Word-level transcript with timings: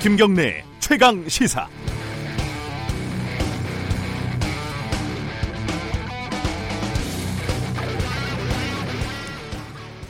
김경래 0.00 0.64
최강 0.78 1.28
시사. 1.28 1.68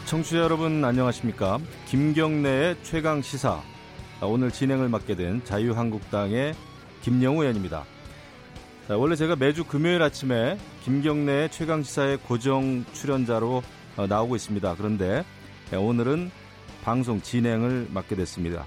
청취자 0.07 0.39
여러분 0.39 0.85
안녕하십니까? 0.85 1.59
김경래의 1.87 2.77
최강 2.85 3.21
시사. 3.21 3.61
오늘 4.23 4.53
진행을 4.53 4.89
맡게 4.89 5.17
된 5.17 5.45
자유한국당의 5.45 6.55
김영우 7.03 7.43
의원입니다. 7.43 7.85
원래 8.91 9.17
제가 9.17 9.35
매주 9.35 9.65
금요일 9.65 10.03
아침에 10.03 10.57
김경래의 10.85 11.51
최강 11.51 11.83
시사의 11.83 12.19
고정 12.19 12.85
출연자로 12.93 13.65
어, 13.97 14.07
나오고 14.07 14.37
있습니다. 14.37 14.73
그런데 14.77 15.25
오늘은 15.77 16.31
방송 16.85 17.21
진행을 17.21 17.89
맡게 17.91 18.15
됐습니다. 18.15 18.67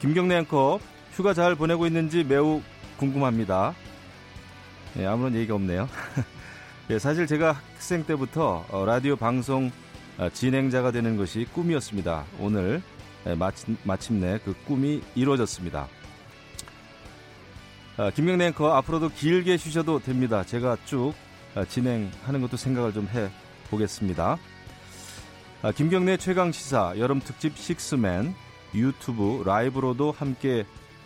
김경래 0.00 0.36
앵커 0.38 0.78
휴가 1.12 1.32
잘 1.34 1.54
보내고 1.54 1.86
있는지 1.86 2.24
매우 2.24 2.60
궁금합니다. 2.98 3.74
예, 4.98 5.06
아무런 5.06 5.34
얘기가 5.34 5.54
없네요. 5.54 5.88
예, 6.90 6.98
사실 6.98 7.26
제가 7.26 7.52
학생 7.74 8.04
때부터 8.04 8.64
어, 8.70 8.84
라디오 8.84 9.16
방송 9.16 9.70
어, 10.18 10.28
진행자가 10.32 10.90
되는 10.92 11.16
것이 11.16 11.46
꿈이었습니다. 11.52 12.24
오늘 12.38 12.82
예, 13.26 13.34
마침, 13.34 13.76
마침내 13.84 14.38
그 14.44 14.54
꿈이 14.66 15.02
이루어졌습니다. 15.14 15.88
아, 17.98 18.10
김경래 18.10 18.46
앵커 18.48 18.74
앞으로도 18.74 19.08
길게 19.10 19.56
쉬셔도 19.56 19.98
됩니다. 20.00 20.44
제가 20.44 20.76
쭉 20.84 21.14
아, 21.54 21.64
진행하는 21.64 22.42
것도 22.42 22.58
생각을 22.58 22.92
좀 22.92 23.08
해 23.08 23.30
보겠습니다. 23.70 24.36
아, 25.62 25.72
김경래 25.72 26.18
최강 26.18 26.52
시사 26.52 26.94
여름 26.98 27.20
특집 27.20 27.56
식스맨 27.56 28.34
유튜브 28.76 29.42
라이브로도 29.44 30.12
함께 30.12 30.64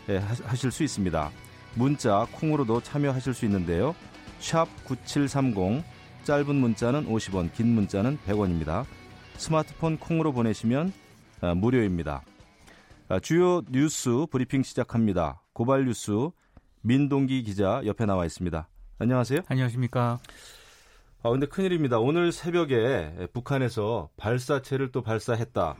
예, 0.09 0.17
하실 0.17 0.71
수 0.71 0.83
있습니다. 0.83 1.31
문자 1.75 2.27
콩으로도 2.33 2.81
참여하실 2.83 3.35
수 3.35 3.45
있는데요. 3.45 3.95
샵 4.41 4.67
9730 4.85 5.85
짧은 6.25 6.55
문자는 6.55 7.07
50원, 7.07 7.53
긴 7.53 7.75
문자는 7.75 8.19
100원입니다. 8.27 8.85
스마트폰 9.37 9.99
콩으로 9.99 10.33
보내시면 10.33 10.93
아, 11.41 11.55
무료입니다. 11.55 12.23
아, 13.09 13.19
주요 13.21 13.63
뉴스 13.71 14.27
브리핑 14.31 14.63
시작합니다. 14.63 15.43
고발 15.53 15.87
뉴스 15.87 16.31
민동기 16.83 17.43
기자 17.43 17.83
옆에 17.85 18.07
나와 18.07 18.27
있습니다. 18.27 18.69
안녕하세요. 18.99 19.41
안녕하십니까. 19.49 20.21
아 21.23 21.31
근데 21.31 21.47
큰일입니다. 21.47 21.99
오늘 21.99 22.33
새벽에 22.33 23.29
북한에서 23.33 24.09
발사체를 24.17 24.91
또 24.91 25.03
발사했다. 25.03 25.77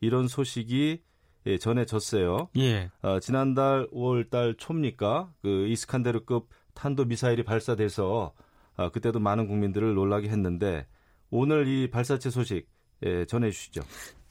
이런 0.00 0.28
소식이 0.28 1.02
예, 1.46 1.58
전해졌어요. 1.58 2.48
예. 2.56 2.90
어, 3.02 3.20
지난달 3.20 3.86
5월달 3.92 4.58
초입니까? 4.58 5.30
그 5.42 5.66
이스칸데르급 5.68 6.48
탄도 6.74 7.04
미사일이 7.04 7.44
발사돼서 7.44 8.32
어, 8.76 8.88
그때도 8.90 9.20
많은 9.20 9.46
국민들을 9.46 9.94
놀라게 9.94 10.28
했는데 10.28 10.86
오늘 11.30 11.68
이 11.68 11.90
발사체 11.90 12.30
소식 12.30 12.68
예, 13.04 13.24
전해 13.26 13.50
주시죠. 13.50 13.82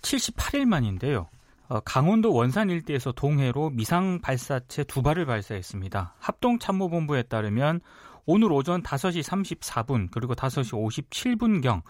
78일 0.01 0.65
만인데요. 0.65 1.27
어, 1.69 1.79
강원도 1.81 2.33
원산 2.33 2.69
일대에서 2.69 3.11
동해로 3.13 3.69
미상 3.69 4.19
발사체 4.21 4.83
두 4.83 5.01
발을 5.01 5.25
발사했습니다. 5.25 6.15
합동참모본부에 6.19 7.23
따르면 7.23 7.81
오늘 8.25 8.51
오전 8.51 8.81
5시 8.81 9.23
34분 9.23 10.09
그리고 10.11 10.33
5시 10.33 11.01
57분경 11.11 11.81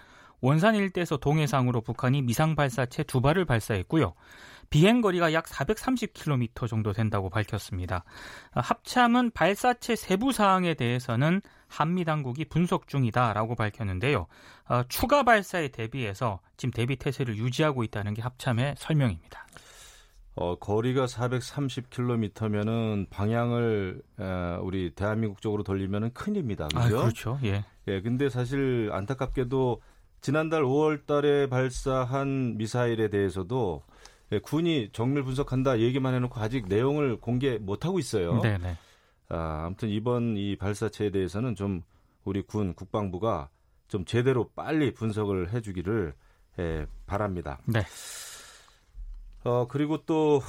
원산 0.42 0.76
일대에서 0.76 1.18
동해상으로 1.18 1.82
북한이 1.82 2.22
미상 2.22 2.56
발사체 2.56 3.04
두 3.04 3.22
발을 3.22 3.46
발사했고요. 3.46 4.14
비행 4.74 5.02
거리가 5.02 5.34
약 5.34 5.46
430km 5.46 6.68
정도 6.68 6.94
된다고 6.94 7.30
밝혔습니다. 7.30 8.03
합참은 8.53 9.30
발사체 9.30 9.96
세부 9.96 10.31
사항에 10.31 10.74
대해서는 10.74 11.44
한미 11.68 12.06
당국이 12.06 12.46
분석 12.46 12.88
중이다라고 12.88 13.53
밝혔는데요. 13.53 14.25
어, 14.68 14.81
추가 14.90 15.22
발사에 15.22 15.68
대비해서 15.68 16.40
지금 16.58 16.72
대비 16.72 16.96
태세를 16.96 17.38
유지하고 17.38 17.84
있다는 17.84 18.16
게 18.16 18.24
합참의 18.24 18.74
설명입니다. 18.80 19.46
어, 20.34 20.58
거리가 20.58 21.06
430km면은 21.06 23.12
방향을 23.12 24.02
에, 24.20 24.56
우리 24.64 24.90
대한민국 24.96 25.40
쪽으로 25.40 25.62
돌리면은 25.62 26.14
큰일입니다. 26.14 26.70
그죠? 26.70 26.80
아, 26.80 27.02
그렇죠. 27.03 27.40
예. 27.44 27.64
예, 27.90 28.02
근데 28.02 28.28
사실 28.28 28.90
안타깝게도 28.92 29.84
지난달 30.22 30.64
5월 30.64 31.06
달에 31.06 31.47
발사한 31.47 32.58
미사일에 32.58 33.09
대해서도 33.09 33.84
예, 33.88 33.93
군이 34.44 34.89
정밀 34.94 35.23
분석한다 35.23 35.79
얘기만 35.79 36.13
해놓고 36.16 36.39
아직 36.39 36.67
내용을 36.67 37.17
공개 37.17 37.57
못 37.57 37.85
하고 37.85 38.00
있어요. 38.00 38.41
네네. 38.41 38.78
아, 39.29 39.63
아무튼 39.66 39.89
이번 39.89 40.38
이 40.38 40.56
발사체에 40.56 41.11
대해서는 41.11 41.56
좀 41.56 41.81
우리 42.23 42.41
군 42.41 42.73
국방부가 42.73 43.50
좀 43.88 44.06
제대로 44.06 44.50
빨리 44.56 44.94
분석을 44.94 45.53
해주기를 45.53 46.13
예, 46.59 46.85
바랍니다. 47.06 47.59
네. 47.66 47.84
어 49.44 49.67
그리고 49.67 49.97
또 50.06 50.41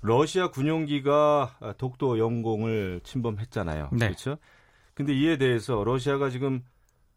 러시아 0.00 0.50
군용기가 0.50 1.74
독도 1.76 2.18
영공을 2.18 3.00
침범했잖아요. 3.04 3.90
네. 3.92 4.06
그렇죠? 4.06 4.38
근데 4.94 5.14
이에 5.14 5.36
대해서 5.36 5.82
러시아가 5.84 6.30
지금 6.30 6.62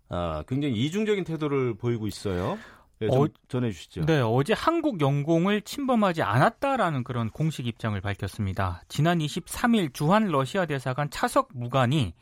아, 0.10 0.44
굉장히 0.48 0.76
이중적인 0.86 1.24
태도를 1.24 1.76
보이고 1.76 2.08
있어요. 2.08 2.58
네, 3.00 3.08
어, 3.12 3.28
전해 3.48 3.72
주시죠. 3.72 4.06
네, 4.06 4.20
어제 4.20 4.54
한국 4.54 5.02
영공을 5.02 5.62
침범하지 5.62 6.24
않았다라는 6.24 7.04
그런 7.04 7.30
공식 7.30 7.68
입장을 7.68 8.00
밝혔습니다. 8.02 8.82
지난 8.88 9.20
23일 9.20 9.94
주한 9.94 10.28
러시아 10.28 10.66
대사관 10.66 11.10
차석 11.10 11.50
무관이 11.54 12.14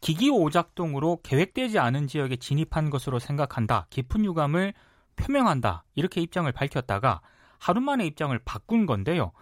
기기 0.00 0.30
오작동으로 0.30 1.20
계획되지 1.22 1.78
않은 1.78 2.06
지역에 2.06 2.36
진입한 2.36 2.90
것으로 2.90 3.18
생각한다. 3.18 3.86
깊은 3.90 4.24
유감을 4.24 4.74
표명한다. 5.16 5.84
이렇게 5.94 6.20
입장을 6.20 6.50
밝혔다가 6.52 7.20
하루 7.58 7.80
만에 7.80 8.06
입장을 8.06 8.38
바꾼 8.44 8.86
건데요. 8.86 9.32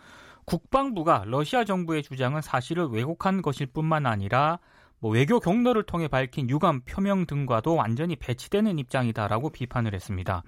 국방부가 0.47 1.25
러시아 1.27 1.65
정부의 1.65 2.03
주장은 2.05 2.41
사실을 2.41 2.87
왜곡한 2.87 3.43
것일 3.43 3.67
뿐만 3.67 4.07
아니라 4.07 4.61
뭐 4.99 5.11
외교 5.11 5.41
경로를 5.41 5.83
통해 5.83 6.09
밝힌 6.09 6.49
유감 6.49 6.83
표명 6.83 7.27
등과도 7.27 7.75
완전히 7.75 8.17
배치되는 8.17 8.79
입장이다라고 8.79 9.51
비판을 9.51 9.95
했습니다. 9.95 10.43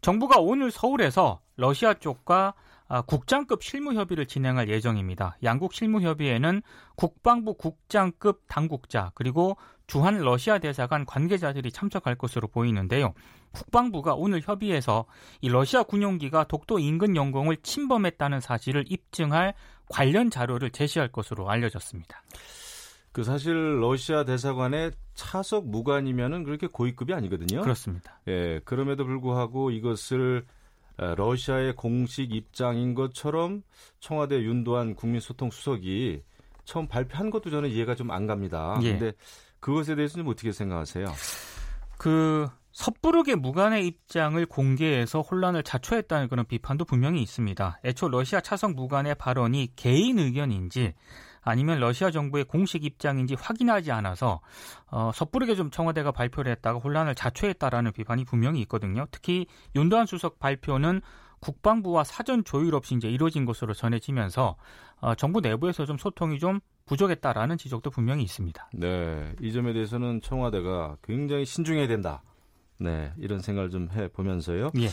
정부가 0.00 0.38
오늘 0.38 0.70
서울에서 0.70 1.40
러시아 1.56 1.94
쪽과 1.94 2.54
아, 2.88 3.00
국장급 3.00 3.62
실무 3.62 3.94
협의를 3.94 4.26
진행할 4.26 4.68
예정입니다. 4.68 5.38
양국 5.42 5.72
실무 5.72 6.02
협의에는 6.02 6.60
국방부 6.94 7.54
국장급 7.54 8.42
당국자 8.48 9.12
그리고 9.14 9.56
주한 9.86 10.18
러시아 10.18 10.58
대사관 10.58 11.06
관계자들이 11.06 11.72
참석할 11.72 12.16
것으로 12.16 12.48
보이는데요. 12.48 13.14
국방부가 13.52 14.14
오늘 14.14 14.42
협의에서 14.42 15.06
이 15.40 15.48
러시아 15.48 15.82
군용기가 15.84 16.44
독도 16.44 16.78
인근 16.78 17.16
영공을 17.16 17.56
침범했다는 17.62 18.40
사실을 18.40 18.84
입증할 18.88 19.54
관련 19.88 20.30
자료를 20.30 20.70
제시할 20.70 21.08
것으로 21.08 21.50
알려졌습니다. 21.50 22.22
그 23.12 23.22
사실 23.24 23.80
러시아 23.80 24.24
대사관의 24.24 24.92
차석 25.14 25.68
무관이면은 25.68 26.44
그렇게 26.44 26.66
고위급이 26.66 27.12
아니거든요. 27.12 27.60
그렇습니다. 27.60 28.20
예, 28.26 28.60
그럼에도 28.64 29.04
불구하고 29.04 29.70
이것을 29.70 30.46
러시아의 30.96 31.74
공식 31.76 32.32
입장인 32.32 32.94
것처럼 32.94 33.62
청와대 34.00 34.36
윤도한 34.42 34.94
국민소통 34.94 35.50
수석이 35.50 36.22
처음 36.64 36.86
발표한 36.86 37.30
것도 37.30 37.50
저는 37.50 37.68
이해가 37.70 37.94
좀 37.94 38.10
안 38.10 38.26
갑니다. 38.26 38.78
예. 38.82 38.92
근데 38.92 39.12
그것에 39.60 39.94
대해서는 39.94 40.26
어떻게 40.28 40.52
생각하세요? 40.52 41.06
그 41.98 42.48
섣부르게 42.72 43.34
무관의 43.34 43.86
입장을 43.86 44.44
공개해서 44.46 45.20
혼란을 45.20 45.62
자초했다는 45.62 46.28
그런 46.28 46.46
비판도 46.46 46.84
분명히 46.86 47.20
있습니다. 47.20 47.80
애초 47.84 48.08
러시아 48.08 48.40
차석 48.40 48.74
무관의 48.74 49.16
발언이 49.16 49.72
개인 49.76 50.18
의견인지 50.18 50.94
아니면 51.42 51.80
러시아 51.80 52.10
정부의 52.10 52.44
공식 52.44 52.84
입장인지 52.84 53.34
확인하지 53.34 53.92
않아서 53.92 54.40
어, 54.90 55.10
섣부르게 55.14 55.54
좀 55.54 55.70
청와대가 55.70 56.12
발표를 56.12 56.52
했다가 56.52 56.78
혼란을 56.78 57.14
자초했다라는 57.14 57.92
비판이 57.92 58.24
분명히 58.24 58.60
있거든요. 58.62 59.06
특히 59.10 59.46
윤도한 59.74 60.06
수석 60.06 60.38
발표는 60.38 61.02
국방부와 61.40 62.04
사전 62.04 62.44
조율 62.44 62.74
없이 62.74 62.94
이제 62.94 63.08
이루어진 63.08 63.44
것으로 63.44 63.74
전해지면서 63.74 64.56
어, 65.00 65.14
정부 65.16 65.40
내부에서 65.40 65.84
좀 65.84 65.98
소통이 65.98 66.38
좀 66.38 66.60
부족했다라는 66.86 67.58
지적도 67.58 67.90
분명히 67.90 68.22
있습니다. 68.22 68.70
네, 68.74 69.34
이 69.40 69.52
점에 69.52 69.72
대해서는 69.72 70.20
청와대가 70.20 70.96
굉장히 71.02 71.44
신중해야 71.44 71.88
된다. 71.88 72.22
네, 72.78 73.12
이런 73.18 73.40
생각을 73.40 73.70
좀 73.70 73.88
해 73.92 74.08
보면서요. 74.08 74.70
예. 74.78 74.88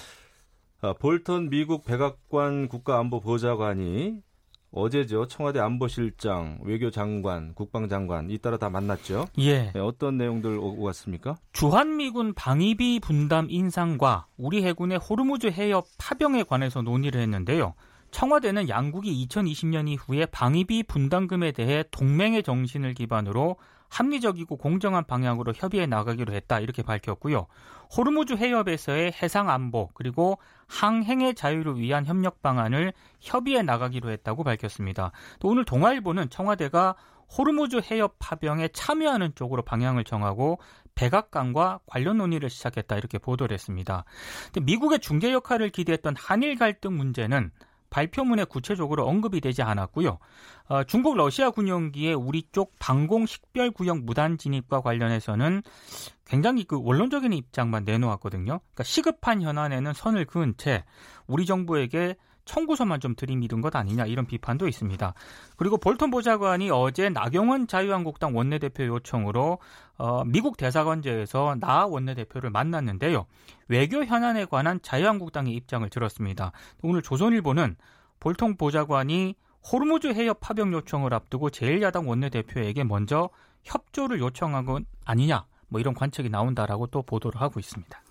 아, 0.81 0.93
볼턴 0.93 1.49
미국 1.49 1.83
백악관 1.85 2.67
국가안보보좌관이 2.69 4.21
어제죠. 4.71 5.27
청와대 5.27 5.59
안보실장, 5.59 6.59
외교장관, 6.63 7.53
국방장관 7.55 8.29
잇따라 8.29 8.57
다 8.57 8.69
만났죠. 8.69 9.25
예. 9.39 9.71
네, 9.71 9.79
어떤 9.79 10.17
내용들 10.17 10.57
오고 10.57 10.83
갔습니까? 10.83 11.37
주한미군 11.53 12.33
방위비 12.33 12.99
분담 12.99 13.47
인상과 13.49 14.27
우리 14.37 14.63
해군의 14.63 14.99
호르무즈 14.99 15.47
해협 15.47 15.87
파병에 15.97 16.43
관해서 16.43 16.81
논의를 16.81 17.21
했는데요. 17.21 17.73
청와대는 18.11 18.69
양국이 18.69 19.27
2020년 19.27 19.87
이후에 19.87 20.25
방위비 20.27 20.83
분담금에 20.83 21.51
대해 21.51 21.83
동맹의 21.91 22.43
정신을 22.43 22.93
기반으로 22.93 23.57
합리적이고 23.89 24.57
공정한 24.57 25.03
방향으로 25.05 25.53
협의해 25.55 25.85
나가기로 25.85 26.33
했다 26.33 26.59
이렇게 26.59 26.83
밝혔고요. 26.83 27.47
호르무즈 27.95 28.33
해협에서의 28.33 29.13
해상 29.21 29.49
안보 29.49 29.89
그리고 29.93 30.37
항행의 30.67 31.35
자유를 31.35 31.79
위한 31.79 32.05
협력 32.05 32.41
방안을 32.41 32.93
협의해 33.19 33.63
나가기로 33.63 34.11
했다고 34.11 34.43
밝혔습니다. 34.43 35.11
또 35.39 35.49
오늘 35.49 35.65
동아일보는 35.65 36.29
청와대가 36.29 36.95
호르무즈 37.37 37.81
해협 37.91 38.15
파병에 38.19 38.69
참여하는 38.69 39.33
쪽으로 39.35 39.63
방향을 39.63 40.03
정하고 40.03 40.59
백악관과 40.95 41.79
관련 41.85 42.17
논의를 42.17 42.49
시작했다 42.49 42.97
이렇게 42.97 43.17
보도를 43.17 43.53
했습니다. 43.53 44.03
미국의 44.61 44.99
중재 44.99 45.31
역할을 45.31 45.69
기대했던 45.69 46.15
한일 46.17 46.57
갈등 46.57 46.97
문제는 46.97 47.51
발표문에 47.89 48.43
구체적으로 48.45 49.07
언급이 49.07 49.41
되지 49.41 49.61
않았고요. 49.61 50.19
어, 50.69 50.83
중국 50.83 51.15
러시아 51.15 51.49
군용기의 51.49 52.13
우리 52.13 52.43
쪽 52.51 52.73
방공 52.79 53.25
식별 53.25 53.71
구역 53.71 53.99
무단 53.99 54.37
진입과 54.37 54.81
관련해서는 54.81 55.63
굉장히 56.25 56.63
그 56.63 56.79
원론적인 56.81 57.33
입장만 57.33 57.85
내놓았거든요. 57.85 58.59
그러니까 58.59 58.83
시급한 58.83 59.41
현안에는 59.41 59.93
선을 59.93 60.25
그은 60.25 60.53
채 60.57 60.83
우리 61.27 61.45
정부에게 61.45 62.15
청구서만 62.49 62.99
좀 62.99 63.15
들이밀은 63.15 63.61
것 63.61 63.75
아니냐 63.75 64.05
이런 64.05 64.25
비판도 64.25 64.67
있습니다. 64.67 65.13
그리고 65.55 65.77
볼턴 65.77 66.09
보좌관이 66.09 66.71
어제 66.71 67.09
나경원 67.09 67.67
자유한국당 67.67 68.35
원내대표 68.35 68.85
요청으로 68.85 69.59
어, 69.97 70.23
미국 70.25 70.57
대사관제에서 70.57 71.57
나 71.59 71.85
원내대표를 71.85 72.49
만났는데요. 72.49 73.27
외교 73.67 74.03
현안에 74.03 74.45
관한 74.45 74.79
자유한국당의 74.81 75.53
입장을 75.53 75.87
들었습니다. 75.89 76.51
오늘 76.81 77.03
조선일보는 77.03 77.75
볼턴 78.19 78.57
보좌관이 78.57 79.35
호르무즈 79.71 80.07
해협 80.07 80.39
파병 80.39 80.73
요청을 80.73 81.13
앞두고 81.13 81.51
제1야당 81.51 82.07
원내대표에게 82.07 82.83
먼저 82.83 83.29
협조를 83.63 84.19
요청한 84.19 84.65
건 84.65 84.85
아니냐 85.05 85.45
뭐 85.67 85.79
이런 85.79 85.93
관측이 85.93 86.29
나온다라고 86.29 86.87
또 86.87 87.03
보도를 87.03 87.39
하고 87.39 87.59
있습니다. 87.59 88.01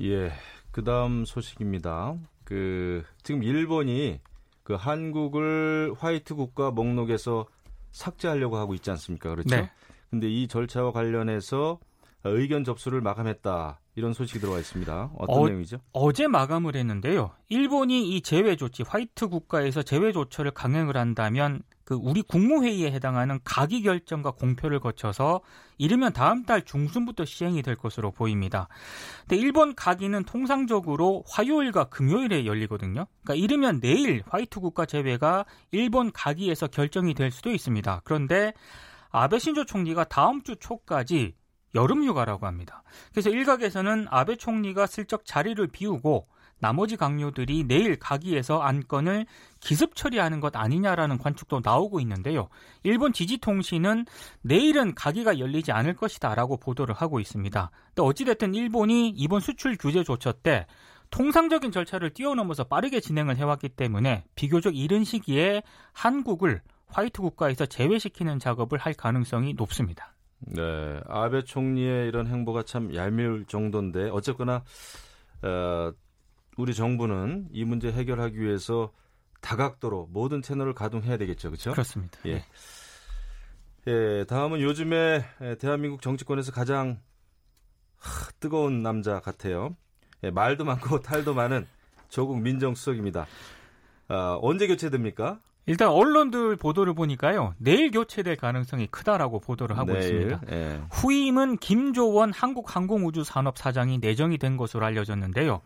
예, 0.00 0.32
그다음 0.70 1.26
소식입니다. 1.26 2.14
그 2.52 3.02
지금 3.22 3.42
일본이 3.42 4.20
그 4.62 4.74
한국을 4.74 5.94
화이트 5.96 6.34
국가 6.34 6.70
목록에서 6.70 7.46
삭제하려고 7.92 8.58
하고 8.58 8.74
있지 8.74 8.90
않습니까? 8.90 9.30
그렇죠? 9.30 9.56
네. 9.56 9.70
근데 10.10 10.28
이 10.28 10.46
절차와 10.48 10.92
관련해서 10.92 11.80
의견 12.30 12.64
접수를 12.64 13.00
마감했다. 13.00 13.80
이런 13.94 14.14
소식이 14.14 14.38
들어와 14.40 14.58
있습니다. 14.58 15.10
어떤 15.18 15.36
어, 15.36 15.46
내용이죠? 15.48 15.78
어제 15.92 16.26
마감을 16.26 16.76
했는데요. 16.76 17.32
일본이 17.48 18.16
이 18.16 18.22
제외 18.22 18.56
조치, 18.56 18.82
화이트 18.82 19.28
국가에서 19.28 19.82
제외 19.82 20.12
조처를 20.12 20.52
강행을 20.52 20.96
한다면 20.96 21.62
그 21.84 21.98
우리 22.00 22.22
국무회의에 22.22 22.90
해당하는 22.90 23.38
가기 23.44 23.82
결정과 23.82 24.30
공표를 24.30 24.80
거쳐서 24.80 25.40
이르면 25.76 26.12
다음 26.14 26.44
달 26.44 26.62
중순부터 26.62 27.24
시행이 27.24 27.60
될 27.62 27.76
것으로 27.76 28.12
보입니다. 28.12 28.68
근데 29.22 29.36
일본 29.36 29.74
가기는 29.74 30.24
통상적으로 30.24 31.24
화요일과 31.28 31.84
금요일에 31.84 32.46
열리거든요. 32.46 33.06
그러니까 33.22 33.34
이르면 33.34 33.80
내일 33.80 34.22
화이트 34.26 34.60
국가 34.60 34.86
제외가 34.86 35.44
일본 35.70 36.12
가기에서 36.12 36.68
결정이 36.68 37.12
될 37.14 37.30
수도 37.30 37.50
있습니다. 37.50 38.02
그런데 38.04 38.54
아베 39.10 39.38
신조 39.38 39.66
총리가 39.66 40.04
다음 40.04 40.42
주 40.42 40.56
초까지 40.56 41.34
여름 41.74 42.04
휴가라고 42.04 42.46
합니다. 42.46 42.82
그래서 43.12 43.30
일각에서는 43.30 44.06
아베 44.10 44.36
총리가 44.36 44.86
슬쩍 44.86 45.24
자리를 45.24 45.66
비우고 45.68 46.28
나머지 46.62 46.96
강요들이 46.96 47.64
내일 47.64 47.98
가기에서 47.98 48.60
안건을 48.60 49.26
기습 49.58 49.96
처리하는 49.96 50.38
것 50.38 50.54
아니냐라는 50.54 51.18
관측도 51.18 51.60
나오고 51.64 51.98
있는데요. 52.00 52.48
일본 52.84 53.12
지지통신은 53.12 54.06
내일은 54.42 54.94
가기가 54.94 55.40
열리지 55.40 55.72
않을 55.72 55.94
것이다라고 55.96 56.58
보도를 56.58 56.94
하고 56.94 57.18
있습니다. 57.18 57.70
또 57.96 58.04
어찌됐든 58.04 58.54
일본이 58.54 59.08
이번 59.08 59.40
수출 59.40 59.76
규제 59.76 60.04
조처 60.04 60.30
때 60.32 60.66
통상적인 61.10 61.72
절차를 61.72 62.14
뛰어넘어서 62.14 62.62
빠르게 62.62 63.00
진행을 63.00 63.36
해왔기 63.38 63.70
때문에 63.70 64.24
비교적 64.36 64.76
이른 64.76 65.02
시기에 65.02 65.64
한국을 65.92 66.62
화이트 66.86 67.22
국가에서 67.22 67.66
제외시키는 67.66 68.38
작업을 68.38 68.78
할 68.78 68.94
가능성이 68.94 69.54
높습니다. 69.54 70.14
네, 70.46 71.00
아베 71.06 71.42
총리의 71.42 72.08
이런 72.08 72.26
행보가 72.26 72.64
참 72.64 72.94
얄미울 72.94 73.46
정도인데 73.46 74.10
어쨌거나 74.10 74.64
어, 75.42 75.92
우리 76.56 76.74
정부는 76.74 77.48
이 77.52 77.64
문제 77.64 77.90
해결하기 77.90 78.38
위해서 78.38 78.92
다각도로 79.40 80.08
모든 80.10 80.42
채널을 80.42 80.74
가동해야 80.74 81.16
되겠죠, 81.16 81.50
그렇죠? 81.50 81.72
그렇습니다. 81.72 82.18
예. 82.26 82.34
네. 82.34 82.44
예, 83.88 84.24
다음은 84.28 84.60
요즘에 84.60 85.24
대한민국 85.58 86.02
정치권에서 86.02 86.52
가장 86.52 87.00
하, 87.98 88.30
뜨거운 88.38 88.82
남자 88.82 89.20
같아요. 89.20 89.76
예, 90.22 90.30
말도 90.30 90.64
많고 90.64 91.00
탈도 91.02 91.34
많은 91.34 91.66
조국 92.08 92.40
민정수석입니다. 92.40 93.26
아, 94.08 94.38
언제 94.40 94.66
교체됩니까? 94.66 95.40
일단 95.66 95.88
언론들 95.88 96.56
보도를 96.56 96.94
보니까요 96.94 97.54
내일 97.58 97.90
교체될 97.90 98.36
가능성이 98.36 98.88
크다라고 98.88 99.40
보도를 99.40 99.78
하고 99.78 99.92
내일, 99.92 100.02
있습니다. 100.02 100.40
예. 100.50 100.82
후임은 100.90 101.58
김조원 101.58 102.32
한국항공우주산업 102.32 103.58
사장이 103.58 103.98
내정이 103.98 104.38
된 104.38 104.56
것으로 104.56 104.84
알려졌는데요. 104.86 105.60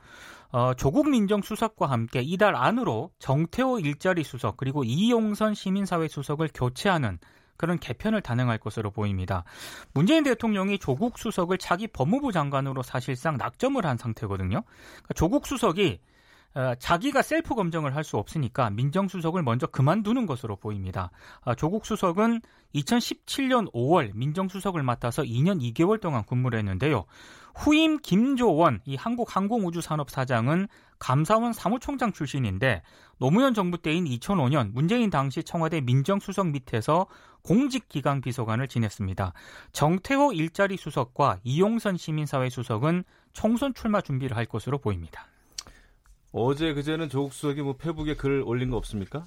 어, 0.52 0.75
조국 0.75 1.08
민정수석과 1.10 1.87
함께 1.87 2.20
이달 2.20 2.54
안으로 2.54 3.10
정태호 3.19 3.81
일자리 3.81 4.22
수석 4.22 4.56
그리고 4.56 4.84
이용선 4.84 5.54
시민사회 5.54 6.08
수석을 6.08 6.50
교체하는 6.54 7.19
그런 7.56 7.78
개편을 7.78 8.20
단행할 8.20 8.58
것으로 8.58 8.90
보입니다. 8.90 9.44
문재인 9.94 10.25
대통령이 10.25 10.78
조국 10.78 11.19
수석을 11.19 11.58
차기 11.58 11.87
법무부 11.87 12.32
장관으로 12.32 12.82
사실상 12.82 13.37
낙점을 13.38 13.84
한 13.84 13.96
상태거든요. 13.96 14.62
그러니까 14.62 15.14
조국 15.14 15.46
수석이 15.46 15.99
어, 15.99 16.15
자기가 16.79 17.23
셀프 17.23 17.55
검증을 17.55 17.94
할 17.94 18.06
수 18.06 18.19
없으니까 18.19 18.70
민정수석을 18.70 19.43
먼저 19.43 19.67
그만두는 19.67 20.26
것으로 20.26 20.55
보입니다. 20.56 21.11
아, 21.43 21.56
조국 21.56 21.85
수석은 21.85 22.41
2017년 22.75 23.73
5월 23.73 24.14
민정수석을 24.14 24.82
맡아서 24.85 25.23
2년 25.23 25.61
2개월 25.61 26.00
동안 26.00 26.25
근무를 26.25 26.61
했는데요. 26.61 27.04
후임 27.57 27.99
김조원 27.99 28.80
이 28.85 28.95
한국항공우주산업사장은 28.97 30.69
감사원 30.99 31.52
사무총장 31.52 32.12
출신인데 32.12 32.83
노무현 33.19 33.54
정부 33.54 33.78
때인 33.78 34.04
2005년 34.04 34.73
문재인 34.73 35.11
당시 35.11 35.42
청와대 35.42 35.80
민정수석 35.80 36.49
밑에서 36.49 37.07
공직기강 37.42 38.21
비서관을 38.21 38.69
지냈습니다. 38.69 39.33
정태호 39.73 40.33
일자리 40.33 40.76
수석과 40.76 41.40
이용선 41.45 41.97
시민사회 41.97 42.50
수석은 42.50 43.04
총선 43.33 43.75
출마 43.75 44.00
준비를 44.00 44.37
할 44.37 44.47
것으로 44.47 44.78
보입니다. 44.78 45.26
어제 46.38 46.75
그제는 46.75 47.09
조국 47.09 47.33
수석이 47.33 47.62
뭐 47.62 47.76
페북에 47.76 48.14
글 48.14 48.43
올린 48.45 48.71
거 48.71 48.76
없습니까? 48.76 49.25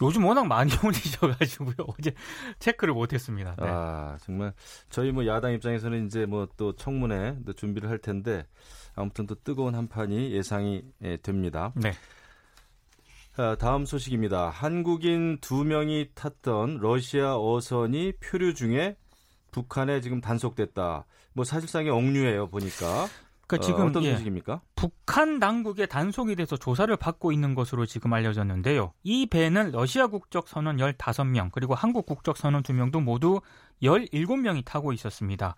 요즘 0.00 0.24
워낙 0.24 0.46
많이 0.46 0.70
올리셔가지고요. 0.84 1.74
어제 1.98 2.14
체크를 2.60 2.94
못했습니다. 2.94 3.56
네. 3.58 3.66
아 3.66 4.16
정말 4.22 4.52
저희 4.90 5.10
뭐 5.10 5.26
야당 5.26 5.52
입장에서는 5.52 6.06
이제 6.06 6.26
뭐 6.26 6.46
또 6.56 6.74
청문회 6.76 7.38
또 7.44 7.52
준비를 7.52 7.90
할 7.90 7.98
텐데 7.98 8.46
아무튼 8.94 9.26
또 9.26 9.34
뜨거운 9.42 9.74
한판이 9.74 10.30
예상이 10.32 10.82
예, 11.02 11.16
됩니다. 11.16 11.72
네. 11.74 11.92
자, 13.36 13.56
다음 13.56 13.84
소식입니다. 13.84 14.50
한국인 14.50 15.38
두 15.40 15.64
명이 15.64 16.10
탔던 16.14 16.78
러시아 16.80 17.36
어선이 17.36 18.12
표류 18.20 18.54
중에 18.54 18.96
북한에 19.50 20.00
지금 20.00 20.20
단속됐다. 20.20 21.06
뭐 21.32 21.44
사실상의 21.44 21.90
억류예요 21.90 22.48
보니까. 22.50 23.08
그러니까 23.50 23.56
어, 23.56 23.58
지금 23.58 23.86
어, 23.88 23.92
떤 23.92 24.04
예, 24.04 24.12
소식입니까? 24.12 24.60
북한 24.76 25.40
당국의 25.40 25.88
단속이 25.88 26.36
돼서 26.36 26.56
조사를 26.56 26.94
받고 26.96 27.32
있는 27.32 27.54
것으로 27.54 27.84
지금 27.84 28.12
알려졌는데요. 28.12 28.92
이 29.02 29.26
배는 29.26 29.72
러시아 29.72 30.06
국적 30.06 30.48
선원 30.48 30.76
15명 30.76 31.50
그리고 31.50 31.74
한국 31.74 32.06
국적 32.06 32.36
선원 32.36 32.62
2명도 32.62 33.02
모두 33.02 33.40
17명이 33.82 34.64
타고 34.64 34.92
있었습니다. 34.92 35.56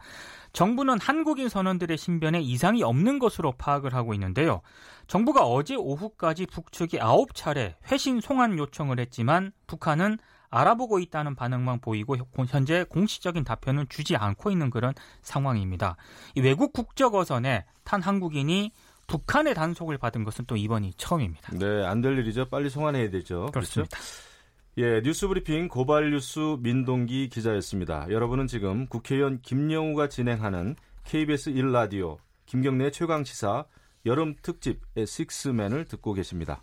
정부는 0.53 0.99
한국인 1.01 1.49
선원들의 1.49 1.99
신변에 1.99 2.41
이상이 2.41 2.83
없는 2.83 3.19
것으로 3.19 3.53
파악을 3.53 3.95
하고 3.95 4.15
있는데요. 4.15 4.63
정부가 5.07 5.45
어제 5.45 5.75
오후까지 5.75 6.47
북측이 6.47 6.99
9차례 6.99 7.75
회신 7.91 8.21
송환 8.21 8.57
요청을 8.57 9.01
했지만 9.01 9.53
북한은 9.67 10.19
알아보고 10.53 11.01
있다는 11.01 11.35
반응만 11.35 11.81
보이고 11.81 12.17
현재 12.49 12.85
공식적인 12.85 13.43
답변은 13.43 13.87
주지 13.89 14.15
않고 14.17 14.51
있는 14.51 14.71
그런 14.71 14.93
상황입니다. 15.23 15.97
외국 16.37 16.73
국적 16.73 17.15
어선에 17.15 17.65
탄 17.83 18.01
한국인이 18.03 18.71
북한의 19.09 19.55
단속을 19.55 19.99
받은 19.99 20.23
것은 20.25 20.45
또 20.47 20.57
이번이 20.57 20.93
처음입니다. 20.97 21.53
네, 21.59 21.85
안 21.85 22.01
될 22.01 22.17
일이죠. 22.19 22.49
빨리 22.49 22.71
송환해야 22.71 23.11
되죠. 23.11 23.47
그렇습니다. 23.53 23.97
그렇죠? 23.97 24.23
예, 24.79 25.01
뉴스브리핑 25.03 25.69
고발뉴스 25.69 26.57
민동기 26.61 27.29
기자였습니다. 27.29 28.07
여러분은 28.11 28.47
지금 28.47 28.87
국회의원 28.87 29.41
김영우가 29.43 30.09
진행하는 30.09 30.77
KBS 31.05 31.53
1라디오 31.53 32.17
김경래 32.47 32.91
최강시사 32.91 33.65
여름 34.07 34.35
특집 34.43 34.81
의 34.97 35.07
식스맨을 35.07 35.85
듣고 35.87 36.13
계십니다. 36.15 36.63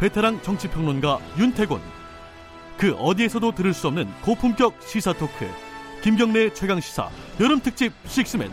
베테랑 0.00 0.40
정치평론가 0.40 1.18
윤태곤. 1.38 1.78
그 2.78 2.94
어디에서도 2.94 3.52
들을 3.52 3.74
수 3.74 3.86
없는 3.88 4.06
고품격 4.22 4.80
시사 4.80 5.12
토크. 5.12 5.46
김경래 6.02 6.54
최강 6.54 6.80
시사 6.80 7.10
여름 7.38 7.60
특집 7.60 7.92
식스맨. 8.06 8.50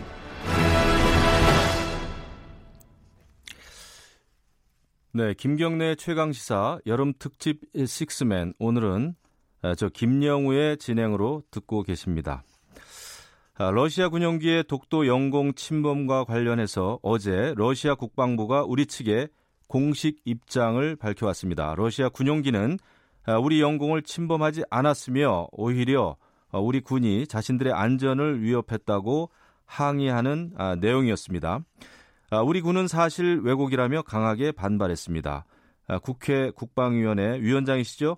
네, 5.14 5.34
김경래 5.36 5.96
최강 5.96 6.34
시사 6.34 6.80
여름 6.86 7.14
특집 7.18 7.62
식스맨. 7.74 8.54
오늘은 8.60 9.16
아, 9.62 9.74
저 9.74 9.88
김영우의 9.88 10.80
진행으로 10.80 11.44
듣고 11.50 11.84
계십니다. 11.84 12.44
아, 13.56 13.72
러시아 13.72 14.10
군용기의 14.10 14.66
독도 14.66 15.08
영공 15.08 15.54
침범과 15.54 16.26
관련해서 16.26 17.00
어제 17.02 17.54
러시아 17.56 17.96
국방부가 17.96 18.66
우리 18.66 18.86
측에 18.86 19.30
공식 19.68 20.20
입장을 20.26 20.96
밝혀왔습니다. 20.96 21.76
러시아 21.76 22.10
군용기는 22.10 22.78
아, 23.26 23.38
우리 23.38 23.62
영공을 23.62 24.02
침범하지 24.02 24.64
않았으며 24.70 25.48
오히려 25.52 26.16
우리 26.54 26.80
군이 26.80 27.28
자신들의 27.28 27.74
안전을 27.74 28.42
위협했다고 28.42 29.30
항의하는 29.66 30.54
내용이었습니다. 30.80 31.60
우리 32.46 32.62
군은 32.62 32.88
사실 32.88 33.42
왜곡이라며 33.44 34.04
강하게 34.04 34.54
반발했습니다. 34.54 35.46
국회 36.04 36.52
국방위원회 36.52 37.42
위원장이시죠? 37.42 38.18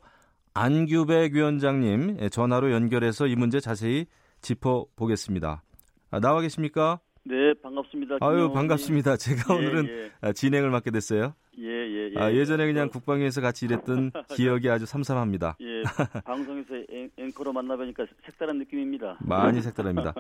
안규백 0.54 1.34
위원장님 1.34 2.18
예, 2.22 2.30
전화로 2.30 2.72
연결해서 2.72 3.28
이 3.28 3.36
문제 3.36 3.60
자세히 3.60 4.06
짚어보겠습니다. 4.42 5.64
아, 6.12 6.20
나와 6.20 6.42
계십니까? 6.42 7.00
네, 7.26 7.54
반갑습니다. 7.62 8.18
아유, 8.22 8.52
반갑습니다. 8.52 9.18
제가 9.18 9.54
예, 9.54 9.58
오늘은 9.58 9.88
예. 9.88 10.12
아, 10.22 10.32
진행을 10.34 10.70
맡게 10.72 10.90
됐어요. 10.92 11.34
예, 11.60 11.66
예, 11.68 12.12
예. 12.16 12.20
아, 12.20 12.32
예전에 12.34 12.66
그냥 12.66 12.90
국방위에서 12.90 13.42
같이 13.42 13.66
일했던 13.66 14.12
기억이 14.36 14.70
아주 14.70 14.86
삼삼합니다. 14.86 15.58
예, 15.62 15.84
방송에서 16.24 16.76
앵, 17.18 17.32
커로 17.34 17.54
만나뵈니까 17.54 18.06
색다른 18.26 18.58
느낌입니다. 18.60 19.18
많이 19.22 19.62
색다릅니다. 19.62 20.14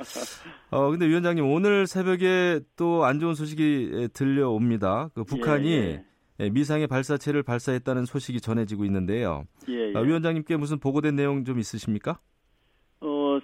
어, 0.70 0.92
근데 0.92 1.08
위원장님, 1.08 1.46
오늘 1.46 1.88
새벽에 1.88 2.60
또 2.76 3.04
안 3.06 3.20
좋은 3.20 3.34
소식이 3.34 4.10
들려옵니다. 4.14 5.10
그 5.16 5.24
북한이 5.24 5.72
예, 5.72 5.78
예. 5.78 6.04
예, 6.42 6.50
미상의 6.50 6.88
발사체를 6.88 7.44
발사했다는 7.44 8.06
소식이 8.06 8.40
전해지고 8.42 8.86
있는데요. 8.86 9.46
예, 9.70 9.92
예. 9.92 9.94
아, 9.96 10.02
위원장님께 10.02 10.58
무슨 10.58 10.80
보고된 10.80 11.16
내용 11.16 11.44
좀 11.46 11.60
있으십니까? 11.60 12.20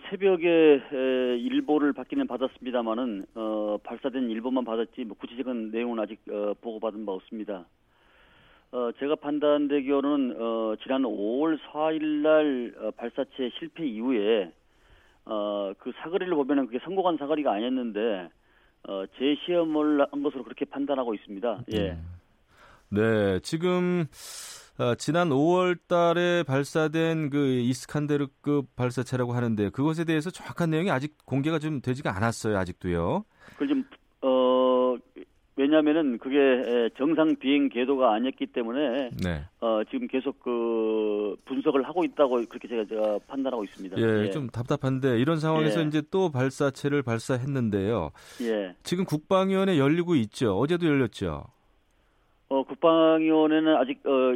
어, 0.06 0.10
새벽에 0.10 0.82
에, 0.92 1.38
일보를 1.38 1.94
받기는 1.94 2.28
받았습니다만은 2.28 3.26
어, 3.36 3.78
발사된 3.84 4.30
일보만 4.30 4.64
받았지 4.66 5.04
뭐 5.04 5.18
구체적인 5.18 5.72
내용은 5.72 6.00
아직 6.00 6.20
어, 6.30 6.54
보고받은 6.62 7.06
바 7.06 7.14
없습니다. 7.14 7.66
어, 8.72 8.92
제가 9.00 9.16
판단되기로는 9.16 10.36
어, 10.40 10.76
지난 10.84 11.04
5월 11.04 11.60
4일 11.72 12.04
날 12.22 12.74
어, 12.80 12.92
발사체 12.92 13.52
실패 13.60 13.86
이후에 13.86 14.52
어, 15.26 15.74
그 15.80 15.92
사거리를 15.98 16.34
보면은 16.36 16.68
그게 16.68 16.80
성공한 16.84 17.18
사거리가 17.18 17.52
아니었는데 17.52 18.30
어, 18.88 19.06
재시험을 19.18 20.06
한 20.12 20.24
것으로 20.24 20.44
그렇게 20.44 20.66
판단하고 20.66 21.14
있습니다. 21.16 21.64
예. 21.74 21.92
음. 21.92 22.16
네, 22.90 23.40
지금 23.40 24.06
어, 24.78 24.94
지난 24.96 25.30
5월 25.30 25.78
달에 25.88 26.44
발사된 26.44 27.30
그 27.30 27.60
이스칸데르급 27.60 28.76
발사체라고 28.76 29.34
하는데 29.34 29.70
그것에 29.70 30.04
대해서 30.04 30.30
정확한 30.30 30.70
내용이 30.70 30.92
아직 30.92 31.16
공개가 31.26 31.60
좀 31.60 31.82
되지가 31.82 32.16
않았어요, 32.16 32.58
아직도요. 32.58 33.24
그좀 33.58 33.86
어 34.22 34.98
왜냐하면은 35.56 36.18
그게 36.18 36.90
정상 36.98 37.34
비행 37.38 37.70
궤도가 37.70 38.14
아니었기 38.16 38.48
때문에 38.48 39.12
네. 39.24 39.46
어, 39.62 39.82
지금 39.90 40.08
계속 40.08 40.38
그 40.42 41.38
분석을 41.46 41.88
하고 41.88 42.04
있다고 42.04 42.44
그렇게 42.50 42.68
제가, 42.68 42.84
제가 42.84 43.20
판단하고 43.28 43.64
있습니다. 43.64 43.98
예, 43.98 44.26
예, 44.26 44.30
좀 44.32 44.50
답답한데 44.50 45.20
이런 45.20 45.40
상황에서 45.40 45.82
예. 45.82 45.86
이제 45.86 46.02
또 46.12 46.30
발사체를 46.30 47.02
발사했는데요. 47.04 48.12
예. 48.42 48.76
지금 48.84 49.06
국방위원회 49.06 49.78
열리고 49.78 50.16
있죠. 50.16 50.58
어제도 50.58 50.86
열렸죠. 50.86 51.46
어, 52.50 52.64
국방위원회는 52.64 53.76
아직 53.78 54.06
어, 54.06 54.34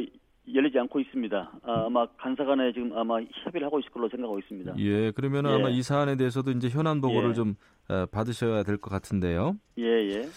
열리지 0.54 0.78
않고 0.78 1.00
있습니다. 1.00 1.52
아, 1.62 1.84
아마 1.86 2.06
간사간에 2.18 2.72
지금 2.72 2.96
아마 2.96 3.20
협의를 3.44 3.66
하고 3.66 3.78
있을 3.80 3.90
걸로 3.90 4.08
생각하고 4.08 4.38
있습니다. 4.38 4.74
예, 4.78 5.10
그러면 5.12 5.46
예. 5.46 5.54
아마 5.54 5.68
이 5.68 5.82
사안에 5.82 6.16
대해서도 6.16 6.50
이제 6.52 6.68
현안 6.68 7.00
보고를 7.00 7.30
예. 7.30 7.34
좀 7.34 7.54
어, 7.88 8.06
받으셔야 8.06 8.62
될 8.62 8.78
것 8.78 8.90
같은데요. 8.90 9.56
예, 9.78 9.84
예. 9.84 10.28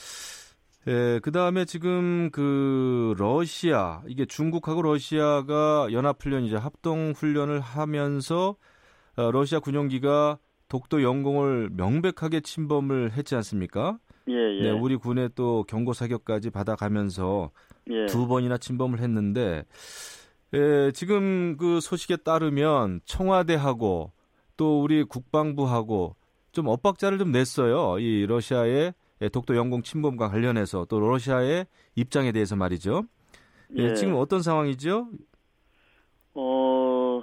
예, 0.87 1.19
그 1.23 1.31
다음에 1.31 1.63
지금 1.65 2.29
그 2.31 3.13
러시아, 3.17 4.01
이게 4.07 4.25
중국하고 4.25 4.81
러시아가 4.81 5.87
연합훈련이자 5.91 6.59
합동훈련을 6.59 7.61
하면서 7.61 8.55
어, 9.15 9.31
러시아 9.31 9.59
군용기가 9.59 10.39
독도 10.67 11.03
영공을 11.03 11.69
명백하게 11.71 12.41
침범을 12.41 13.11
했지 13.13 13.35
않습니까? 13.35 13.97
예, 14.27 14.33
예. 14.33 14.61
네, 14.63 14.71
우리 14.71 14.95
군의 14.95 15.29
또 15.35 15.63
경고 15.67 15.93
사격까지 15.93 16.49
받아가면서 16.49 17.51
예. 17.89 18.05
두 18.05 18.27
번이나 18.27 18.57
침범을 18.57 18.99
했는데 18.99 19.63
예, 20.53 20.91
지금 20.93 21.57
그 21.57 21.79
소식에 21.79 22.17
따르면 22.17 23.01
청와대하고 23.05 24.11
또 24.55 24.81
우리 24.81 25.03
국방부하고 25.03 26.15
좀 26.51 26.67
엇박자를 26.67 27.17
좀 27.17 27.31
냈어요. 27.31 27.97
이 27.99 28.25
러시아의 28.27 28.93
독도 29.31 29.55
영공 29.55 29.81
침범과 29.81 30.29
관련해서 30.29 30.85
또 30.85 30.99
러시아의 30.99 31.65
입장에 31.95 32.31
대해서 32.31 32.55
말이죠. 32.55 33.03
예, 33.77 33.83
예. 33.83 33.93
지금 33.95 34.15
어떤 34.15 34.41
상황이죠? 34.41 35.07
어, 36.35 37.21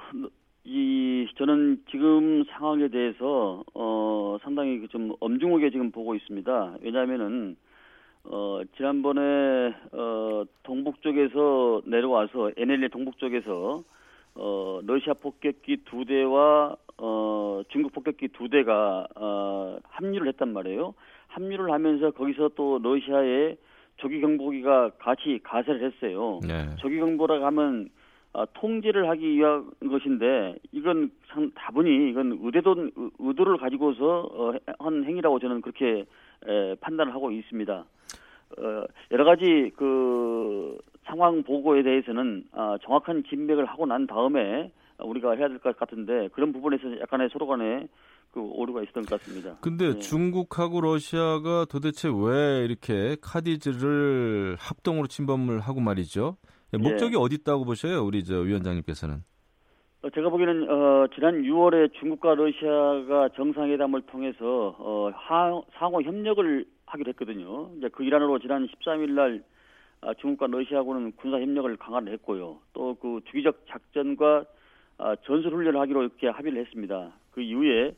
이 0.64 1.26
저는 1.36 1.82
지금 1.90 2.44
상황에 2.44 2.88
대해서 2.88 3.64
어 3.74 4.36
상당히 4.42 4.78
그좀 4.80 5.14
엄중하게 5.20 5.70
지금 5.70 5.90
보고 5.90 6.14
있습니다. 6.14 6.76
왜냐하면은 6.82 7.56
어 8.24 8.60
지난번에 8.76 9.74
어 9.92 10.44
동북 10.62 11.02
쪽에서 11.02 11.82
내려와서 11.86 12.52
NLL 12.56 12.90
동북 12.90 13.18
쪽에서 13.18 13.82
어 14.34 14.80
러시아 14.84 15.14
폭격기 15.14 15.78
두 15.86 16.04
대와 16.04 16.76
어 16.98 17.62
중국 17.68 17.92
폭격기 17.92 18.28
두 18.28 18.48
대가 18.48 19.06
어 19.16 19.78
합류를 19.84 20.28
했단 20.28 20.52
말이에요. 20.52 20.94
합류를 21.28 21.72
하면서 21.72 22.10
거기서 22.10 22.50
또 22.56 22.78
러시아의 22.82 23.56
조기 23.96 24.20
경보기가 24.20 24.90
같이 24.98 25.40
가세를 25.42 25.82
했어요. 25.84 26.40
네. 26.46 26.74
조기 26.76 26.98
경보라고 26.98 27.44
하면 27.46 27.88
어, 28.32 28.44
통제를 28.54 29.08
하기 29.10 29.28
위한 29.36 29.70
것인데 29.80 30.56
이건 30.72 31.10
상, 31.28 31.50
다분히 31.54 32.10
이건 32.10 32.38
의도도 32.40 32.90
의도를 33.18 33.58
가지고서 33.58 34.20
어, 34.32 34.52
한 34.78 35.04
행위라고 35.04 35.38
저는 35.40 35.60
그렇게 35.60 36.06
에, 36.46 36.74
판단을 36.76 37.12
하고 37.12 37.32
있습니다. 37.32 37.84
어, 38.58 38.84
여러 39.10 39.24
가지 39.24 39.70
그 39.76 40.78
상황 41.04 41.42
보고에 41.42 41.82
대해서는 41.82 42.44
아, 42.52 42.76
정확한 42.84 43.24
진맥을 43.28 43.66
하고 43.66 43.86
난 43.86 44.06
다음에 44.06 44.70
우리가 44.98 45.32
해야 45.32 45.48
될 45.48 45.58
것 45.58 45.76
같은데 45.78 46.28
그런 46.32 46.52
부분에서 46.52 47.00
약간의 47.00 47.30
서로 47.32 47.46
간에 47.46 47.86
그 48.32 48.40
오류가 48.40 48.82
있었던 48.82 49.04
것 49.04 49.18
같습니다. 49.20 49.56
근데 49.60 49.94
네. 49.94 49.98
중국하고 49.98 50.80
러시아가 50.82 51.64
도대체 51.64 52.08
왜 52.08 52.64
이렇게 52.64 53.16
카디즈를 53.22 54.56
합동으로 54.58 55.06
침범을 55.08 55.60
하고 55.60 55.80
말이죠? 55.80 56.36
네, 56.72 56.78
목적이 56.78 57.14
예. 57.14 57.18
어디 57.18 57.36
있다고 57.36 57.64
보셔요, 57.64 58.04
우리 58.04 58.22
저 58.22 58.38
위원장님께서는? 58.38 59.16
어, 60.02 60.10
제가 60.10 60.28
보기에는 60.30 60.70
어, 60.70 61.06
지난 61.14 61.42
6월에 61.42 61.92
중국과 61.98 62.34
러시아가 62.36 63.28
정상회담을 63.36 64.02
통해서 64.02 64.76
어, 64.78 65.10
하, 65.14 65.60
상호 65.78 66.00
협력을 66.00 66.64
하기로 66.90 67.10
했거든요. 67.10 67.70
이제 67.78 67.88
그 67.88 68.04
일환으로 68.04 68.38
지난 68.38 68.66
13일 68.66 69.10
날 69.10 69.42
아, 70.02 70.14
중국과 70.14 70.46
러시아하고는 70.46 71.12
군사 71.16 71.38
협력을 71.38 71.74
강화를 71.76 72.12
했고요. 72.14 72.58
또 72.72 72.94
그 73.00 73.20
주기적 73.26 73.66
작전과 73.68 74.44
아, 74.98 75.16
전술 75.24 75.54
훈련을 75.54 75.80
하기로 75.80 76.02
이렇게 76.02 76.28
합의를 76.28 76.60
했습니다. 76.60 77.12
그 77.32 77.40
이후에 77.40 77.94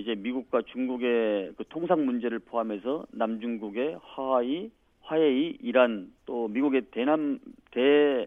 이제 0.00 0.14
미국과 0.16 0.62
중국의 0.62 1.52
그 1.56 1.64
통상 1.68 2.04
문제를 2.04 2.40
포함해서 2.40 3.06
남중국의 3.12 3.98
하와이 4.02 4.70
화해이, 5.02 5.58
이란, 5.62 6.12
또 6.26 6.48
미국의 6.48 6.82
대남 6.90 7.38
대 7.70 8.26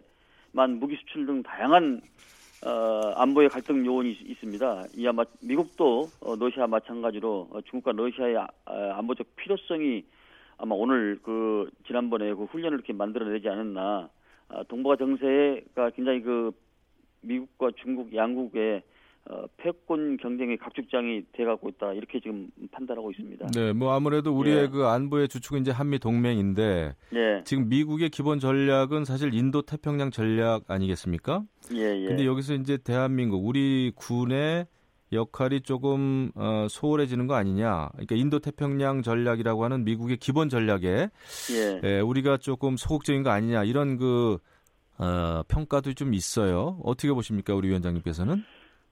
무기 0.52 0.96
수출 0.96 1.28
등 1.28 1.44
다양한 1.44 2.02
어, 2.64 3.14
안보의 3.16 3.50
갈등 3.50 3.84
요원이 3.86 4.12
있, 4.12 4.40
습니다 4.40 4.86
이와 4.96 5.14
마, 5.14 5.24
미국도 5.42 6.10
어, 6.22 6.36
러시아 6.36 6.68
마찬가지로 6.68 7.50
어, 7.52 7.62
중국과 7.62 7.94
러시아의 7.94 8.38
아, 8.38 8.48
아, 8.66 8.98
안보적 8.98 9.36
필요성이 9.36 10.06
아마 10.58 10.76
오늘 10.76 11.20
그 11.24 11.72
지난번에 11.88 12.34
그 12.36 12.44
훈련을 12.44 12.78
이렇게 12.78 12.94
만들어내지 12.94 13.50
않았나. 13.50 14.10
아, 14.50 14.64
동북아 14.68 14.96
정세가 14.96 15.90
굉장히 15.96 16.22
그 16.22 16.52
미국과 17.22 17.72
중국 17.82 18.14
양국의 18.14 18.84
어, 19.30 19.46
패권 19.58 20.18
경쟁의 20.18 20.58
각축장이 20.58 21.24
돼가고 21.34 21.70
있다 21.70 21.94
이렇게 21.94 22.20
지금 22.20 22.50
판단하고 22.72 23.12
있습니다. 23.12 23.48
네, 23.54 23.72
뭐 23.72 23.94
아무래도 23.94 24.36
우리의 24.36 24.64
예. 24.64 24.68
그 24.68 24.86
안보의 24.86 25.28
주축은 25.28 25.62
이제 25.62 25.72
한미 25.72 26.00
동맹인데 26.00 26.96
예, 27.14 27.44
지금 27.46 27.70
미국의 27.70 28.10
기본 28.10 28.40
전략은 28.40 29.06
사실 29.06 29.34
인도 29.34 29.62
태평양 29.62 30.10
전략 30.10 30.64
아니겠습니까? 30.68 31.44
예, 31.74 32.02
예. 32.02 32.06
근데 32.08 32.26
여기서 32.26 32.56
이제 32.56 32.78
대한민국 32.78 33.46
우리 33.46 33.92
군의 33.96 34.66
역할이 35.14 35.62
조금 35.62 36.32
어, 36.36 36.68
소홀해지는 36.70 37.28
거 37.28 37.36
아니냐? 37.36 37.90
그러니까 37.94 38.16
인도 38.16 38.40
태평양 38.40 39.04
전략이라고 39.04 39.64
하는 39.64 39.84
미국의 39.84 40.18
기본 40.18 40.50
전략에 40.50 41.10
예. 41.52 41.82
예, 41.84 42.00
우리가 42.00 42.38
조금 42.38 42.76
소극적인 42.76 43.22
거 43.22 43.30
아니냐 43.30 43.66
이런 43.66 43.98
그 43.98 44.40
어, 44.98 45.44
평가도 45.48 45.94
좀 45.94 46.14
있어요. 46.14 46.80
어떻게 46.84 47.12
보십니까, 47.12 47.56
우리 47.56 47.70
위원장님께서는? 47.70 48.44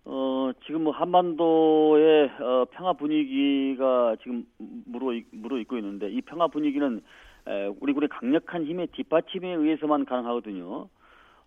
어, 0.06 0.52
지금 0.66 0.86
뭐 0.86 0.94
한반도의 0.94 2.32
어, 2.40 2.66
평화 2.72 2.94
분위기가 2.94 4.16
지금 4.22 4.46
무르 4.58 5.22
무르익고 5.32 5.78
있는데 5.78 6.10
이 6.10 6.22
평화 6.22 6.48
분위기는 6.48 7.02
에, 7.48 7.68
우리 7.80 7.94
군의 7.94 8.10
강력한 8.10 8.66
힘의 8.66 8.88
뒷받침에 8.88 9.54
의해서만 9.54 10.06
가능하거든요. 10.06 10.88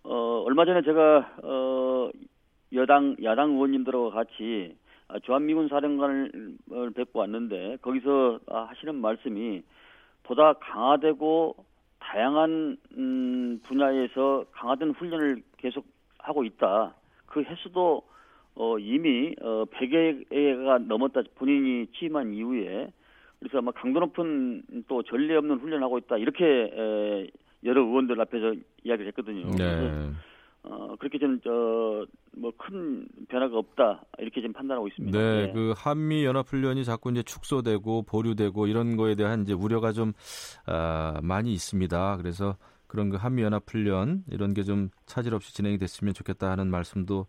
어, 0.03 0.43
얼마 0.45 0.65
전에 0.65 0.81
제가 0.81 1.35
어, 1.43 2.09
여당 2.73 3.15
야당 3.23 3.51
의원님들하고 3.51 4.11
같이 4.11 4.75
아, 5.07 5.19
주한미군 5.19 5.67
사령관을 5.67 6.31
뵙고 6.95 7.19
왔는데 7.19 7.77
거기서 7.81 8.39
아, 8.47 8.63
하시는 8.69 8.95
말씀이 8.95 9.61
보다 10.23 10.53
강화되고 10.53 11.55
다양한 11.99 12.77
음, 12.97 13.59
분야에서 13.63 14.45
강화된 14.51 14.91
훈련을 14.91 15.43
계속 15.57 15.85
하고 16.17 16.43
있다. 16.43 16.95
그 17.25 17.43
횟수도 17.43 18.03
어, 18.55 18.77
이미 18.79 19.35
어, 19.41 19.65
100회가 19.65 20.85
넘었다 20.85 21.21
본인이 21.35 21.87
취임한 21.97 22.33
이후에 22.33 22.87
그래서 23.39 23.57
아마 23.57 23.71
강도 23.71 23.99
높은 23.99 24.63
또 24.87 25.03
전례 25.03 25.35
없는 25.35 25.57
훈련을 25.59 25.83
하고 25.83 25.97
있다 25.97 26.17
이렇게 26.17 26.45
에, 26.45 27.27
여러 27.65 27.81
의원들 27.81 28.19
앞에서 28.21 28.53
이야기를 28.83 29.07
했거든요. 29.07 29.51
그래서 29.51 29.81
네. 29.81 30.11
어, 30.65 30.95
그렇게 30.97 31.19
좀, 31.19 31.41
저, 31.43 32.05
뭐, 32.37 32.49
큰 32.57 33.05
변화가 33.27 33.57
없다. 33.57 34.01
이렇게 34.19 34.39
지금 34.39 34.53
판단하고 34.53 34.87
있습니다. 34.87 35.17
네, 35.19 35.47
예. 35.49 35.51
그 35.51 35.73
한미 35.75 36.23
연합 36.23 36.47
훈련이 36.47 36.85
자꾸 36.85 37.11
이제 37.11 37.21
축소되고 37.21 38.03
보류되고 38.03 38.67
이런 38.67 38.95
거에 38.95 39.15
대한 39.15 39.41
이제 39.41 39.51
우려가 39.51 39.91
좀 39.91 40.13
아, 40.65 41.19
많이 41.21 41.51
있습니다. 41.51 42.15
그래서 42.15 42.55
그런 42.87 43.09
그 43.09 43.17
한미 43.17 43.41
연합 43.41 43.63
훈련 43.67 44.23
이런 44.31 44.53
게 44.53 44.63
좀 44.63 44.89
차질 45.05 45.33
없이 45.33 45.53
진행이 45.53 45.77
됐으면 45.79 46.13
좋겠다 46.13 46.49
하는 46.49 46.69
말씀도 46.71 47.25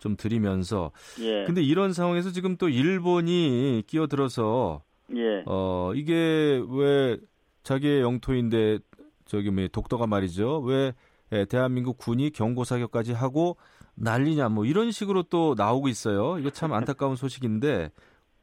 좀 0.00 0.16
드리면서 0.16 0.90
예. 1.20 1.44
근데 1.44 1.62
이런 1.62 1.92
상황에서 1.92 2.30
지금 2.32 2.56
또 2.56 2.68
일본이 2.68 3.84
끼어들어서 3.86 4.82
예. 5.14 5.44
어 5.46 5.92
이게 5.94 6.60
왜 6.68 7.18
자기의 7.62 8.00
영토인데 8.00 8.78
저기 9.26 9.50
뭐 9.50 9.68
독도가 9.68 10.06
말이죠 10.06 10.60
왜 10.60 10.92
예, 11.32 11.44
대한민국 11.44 11.98
군이 11.98 12.30
경고 12.30 12.64
사격까지 12.64 13.12
하고 13.12 13.56
난리냐 13.94 14.48
뭐 14.48 14.64
이런 14.64 14.90
식으로 14.90 15.22
또 15.24 15.54
나오고 15.56 15.88
있어요. 15.88 16.38
이거 16.38 16.50
참 16.50 16.72
안타까운 16.72 17.14
소식인데 17.16 17.90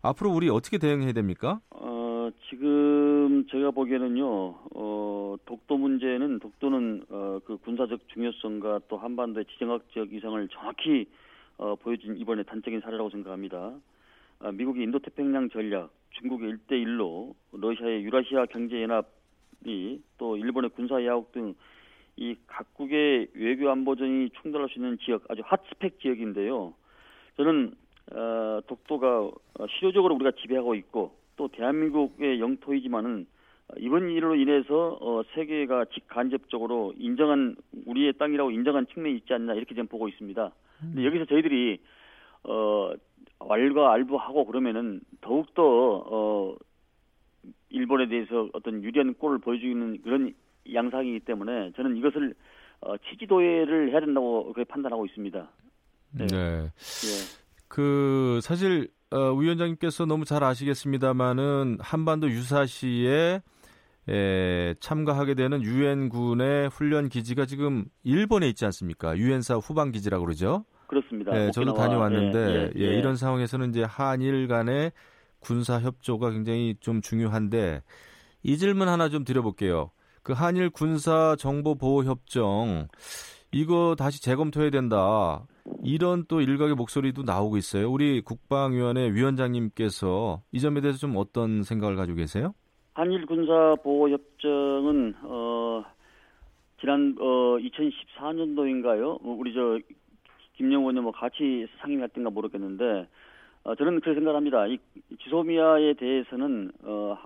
앞으로 0.01 0.31
우리 0.31 0.49
어떻게 0.49 0.77
대응해야 0.77 1.11
됩니까? 1.11 1.59
어, 1.71 2.29
지금 2.49 3.45
제가 3.49 3.71
보기에는요, 3.71 4.55
어, 4.75 5.35
독도 5.45 5.77
문제는, 5.77 6.39
독도는, 6.39 7.05
어, 7.09 7.39
그 7.45 7.57
군사적 7.57 7.99
중요성과 8.13 8.81
또 8.87 8.97
한반도의 8.97 9.45
지정학적 9.45 10.13
이상을 10.13 10.47
정확히, 10.49 11.07
어, 11.57 11.75
보여준 11.75 12.17
이번에 12.17 12.43
단적인 12.43 12.81
사례라고 12.81 13.09
생각합니다. 13.09 13.73
아, 14.39 14.51
미국의 14.51 14.83
인도태평양 14.83 15.49
전략, 15.49 15.91
중국의 16.11 16.49
일대일로 16.49 17.35
러시아의 17.51 18.03
유라시아 18.03 18.45
경제연합이 18.45 20.01
또 20.17 20.37
일본의 20.37 20.71
군사 20.71 21.03
야옥 21.03 21.31
등 21.31 21.55
이 22.17 22.35
각국의 22.47 23.27
외교 23.35 23.69
안보전이 23.69 24.31
충돌할 24.41 24.69
수 24.69 24.79
있는 24.79 24.97
지역, 24.97 25.23
아주 25.29 25.43
핫스펙 25.45 25.99
지역인데요. 25.99 26.73
저는 27.37 27.75
어, 28.11 28.59
독도가 28.65 29.19
어, 29.19 29.67
실효적으로 29.77 30.15
우리가 30.15 30.31
지배하고 30.31 30.73
있고 30.75 31.15
또 31.35 31.47
대한민국의 31.49 32.39
영토이지만은 32.39 33.27
어, 33.67 33.73
이번 33.77 34.09
일로 34.09 34.35
인해서 34.35 34.97
어, 34.99 35.21
세계가 35.35 35.85
직간접적으로 35.93 36.93
인정한 36.97 37.55
우리의 37.85 38.13
땅이라고 38.13 38.49
인정한 38.49 38.87
측면이 38.87 39.17
있지 39.17 39.33
않나 39.33 39.53
이렇게 39.53 39.75
저는 39.75 39.87
보고 39.87 40.07
있습니다. 40.07 40.51
근데 40.79 41.05
여기서 41.05 41.25
저희들이 41.25 41.79
어, 42.43 42.91
왈과 43.39 43.93
알부하고 43.93 44.45
그러면은 44.45 45.01
더욱더 45.21 45.63
어, 45.63 46.55
일본에 47.69 48.07
대해서 48.07 48.49
어떤 48.53 48.83
유리한 48.83 49.13
꼴을 49.15 49.39
보여주는 49.39 50.01
그런 50.01 50.33
양상이기 50.71 51.21
때문에 51.21 51.71
저는 51.75 51.97
이것을 51.97 52.33
어, 52.81 52.95
치지도회를 52.97 53.91
해야 53.91 53.99
된다고 53.99 54.51
그렇게 54.53 54.63
판단하고 54.63 55.05
있습니다. 55.05 55.49
네. 56.11 56.27
예. 56.31 56.69
그 57.67 58.39
사실 58.41 58.89
어, 59.11 59.33
위원장님께서 59.33 60.05
너무 60.05 60.25
잘 60.25 60.43
아시겠습니다만은 60.43 61.77
한반도 61.79 62.29
유사시에 62.29 63.41
에, 64.09 64.75
참가하게 64.79 65.35
되는 65.35 65.61
유엔군의 65.61 66.69
훈련 66.69 67.09
기지가 67.09 67.45
지금 67.45 67.85
일본에 68.03 68.47
있지 68.49 68.65
않습니까? 68.65 69.17
유엔사 69.17 69.55
후방 69.55 69.91
기지라고 69.91 70.25
그러죠. 70.25 70.65
그렇습니다. 70.87 71.31
네, 71.31 71.51
저도 71.51 71.73
다녀왔는데 71.73 72.39
예, 72.39 72.53
예, 72.53 72.71
예, 72.75 72.81
예. 72.93 72.97
이런 72.97 73.15
상황에서는 73.17 73.69
이제 73.69 73.83
한일 73.83 74.47
간의 74.47 74.93
군사 75.39 75.79
협조가 75.79 76.31
굉장히 76.31 76.75
좀 76.79 77.01
중요한데 77.01 77.83
이 78.43 78.57
질문 78.57 78.87
하나 78.87 79.09
좀 79.09 79.23
드려볼게요. 79.23 79.91
그 80.23 80.33
한일 80.33 80.69
군사 80.69 81.35
정보 81.37 81.75
보호 81.75 82.03
협정 82.03 82.87
이거 83.51 83.95
다시 83.97 84.21
재검토해야 84.21 84.71
된다. 84.71 85.45
이런 85.83 86.25
또 86.27 86.41
일각의 86.41 86.75
목소리도 86.75 87.23
나오고 87.23 87.57
있어요. 87.57 87.91
우리 87.91 88.21
국방위원회 88.21 89.11
위원장님께서 89.11 90.41
이 90.51 90.59
점에 90.59 90.81
대해서 90.81 90.97
좀 90.97 91.15
어떤 91.17 91.63
생각을 91.63 91.95
가지고 91.95 92.17
계세요? 92.17 92.53
한일 92.97 93.27
군사 93.27 93.75
보호 93.83 94.09
협정은 94.09 95.13
어 95.21 95.85
지난 96.79 97.15
어 97.19 97.59
2014년도인가요? 97.59 99.19
우리 99.21 99.53
저 99.53 99.77
김영호 100.55 100.85
의원님 100.85 101.03
뭐 101.03 101.11
같이 101.11 101.67
상임했던가 101.77 102.31
모르겠는데 102.31 103.07
어 103.65 103.75
저는 103.75 103.99
그렇게 103.99 104.15
생각합니다. 104.15 104.65
이 104.65 104.79
지소미아에 105.21 105.93
대해서는 105.93 106.71
어 106.85 107.19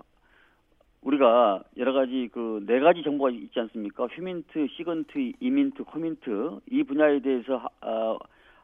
우리가 1.00 1.64
여러 1.78 1.94
가지 1.94 2.28
그 2.30 2.62
네 2.66 2.78
가지 2.78 3.02
정보가 3.02 3.30
있지 3.30 3.58
않습니까? 3.58 4.08
휴민트, 4.08 4.66
시건트, 4.76 5.32
이민트, 5.40 5.84
코민트 5.84 6.60
이 6.70 6.82
분야에 6.82 7.20
대해서 7.20 7.56
하, 7.56 7.68
어, 7.80 8.18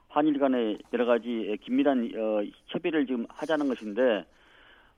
한일 0.09 0.39
간의 0.39 0.77
여러 0.93 1.07
가지 1.07 1.57
긴밀한 1.63 2.13
어, 2.15 2.43
협의를 2.67 3.07
지금 3.07 3.25
하자는 3.31 3.67
것인데 3.67 4.27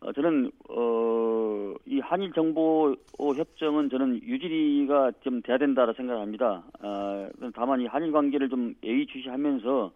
어, 0.01 0.13
저는 0.13 0.51
어, 0.71 1.75
이 1.87 2.01
한일 2.01 2.33
정보 2.33 2.95
협정은 3.19 3.91
저는 3.91 4.23
유지가 4.23 5.13
좀 5.23 5.43
돼야 5.43 5.59
된다고 5.59 5.93
생각합니다. 5.93 6.65
아, 6.81 7.29
다만 7.55 7.81
이 7.81 7.87
한일 7.87 8.13
관계를 8.13 8.49
좀 8.49 8.75
예의주시하면서 8.83 9.93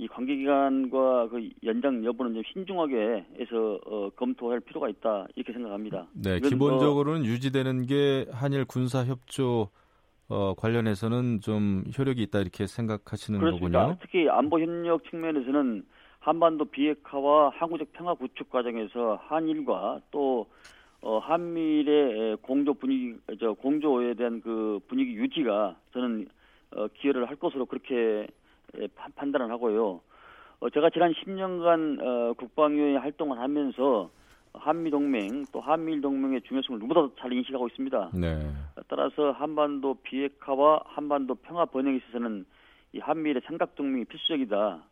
이 0.00 0.06
관계기관과 0.06 1.28
그 1.28 1.48
연장 1.64 2.04
여부는 2.04 2.34
좀 2.34 2.42
신중하게 2.52 3.26
해서 3.40 3.80
어, 3.86 4.10
검토할 4.10 4.60
필요가 4.60 4.88
있다 4.88 5.26
이렇게 5.34 5.52
생각합니다. 5.52 6.06
네, 6.12 6.36
이건 6.36 6.50
기본적으로는 6.50 7.24
유지되는 7.24 7.86
게 7.86 8.26
한일 8.30 8.64
군사 8.66 9.04
협조 9.04 9.70
어, 10.28 10.54
관련해서는 10.54 11.40
좀 11.40 11.84
효력이 11.98 12.22
있다 12.24 12.40
이렇게 12.40 12.66
생각하시는 12.66 13.40
그렇습니다. 13.40 13.78
거군요. 13.78 13.98
특히 14.02 14.28
안보 14.28 14.60
협력 14.60 15.02
측면에서는 15.10 15.84
한반도 16.20 16.64
비핵화와 16.66 17.50
항구적 17.50 17.92
평화 17.92 18.14
구축 18.14 18.50
과정에서 18.50 19.20
한일과 19.28 20.00
또 20.10 20.46
어, 21.00 21.18
한미일의 21.18 22.38
공조 22.42 22.74
분위기, 22.74 23.16
저 23.38 23.52
공조에 23.52 24.14
대한 24.14 24.40
그 24.40 24.80
분위기 24.88 25.14
유지가 25.14 25.76
저는 25.92 26.28
어, 26.72 26.88
기여를 26.88 27.28
할 27.28 27.36
것으로 27.36 27.66
그렇게 27.66 28.26
판단을 29.14 29.50
하고요. 29.50 30.00
어, 30.60 30.70
제가 30.70 30.90
지난 30.90 31.12
10년간 31.12 32.02
어, 32.02 32.32
국방위원회 32.34 32.96
활동을 32.96 33.38
하면서 33.38 34.10
한미 34.54 34.90
동맹 34.90 35.44
또 35.52 35.60
한미일 35.60 36.00
동맹의 36.00 36.42
중요성을 36.42 36.80
누구보다도 36.80 37.14
잘 37.20 37.32
인식하고 37.32 37.68
있습니다. 37.68 38.10
네. 38.14 38.50
따라서 38.88 39.30
한반도 39.32 39.94
비핵화와 40.02 40.80
한반도 40.84 41.36
평화 41.36 41.64
번영에 41.64 41.98
있어서는 41.98 42.44
이 42.92 42.98
한미일의 42.98 43.42
삼각 43.46 43.76
동맹이 43.76 44.04
필수적이다. 44.06 44.82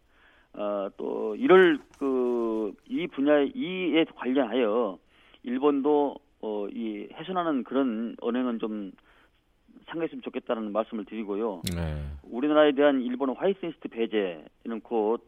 어, 0.56 0.88
또 0.96 1.36
이를 1.36 1.78
그 1.98 2.36
이 2.88 3.06
분야에 3.06 3.52
이에 3.54 4.04
관련하여 4.14 4.98
일본도 5.42 6.16
어, 6.42 6.66
이 6.68 7.08
훼손하는 7.12 7.64
그런 7.64 8.16
언행은 8.20 8.58
좀 8.58 8.92
상했으면 9.86 10.22
좋겠다는 10.22 10.72
말씀을 10.72 11.04
드리고요. 11.04 11.62
네. 11.74 12.02
우리나라에 12.24 12.72
대한 12.72 13.00
일본의 13.02 13.36
화이트리스트 13.38 13.88
배제는 13.88 14.80
곧 14.82 15.24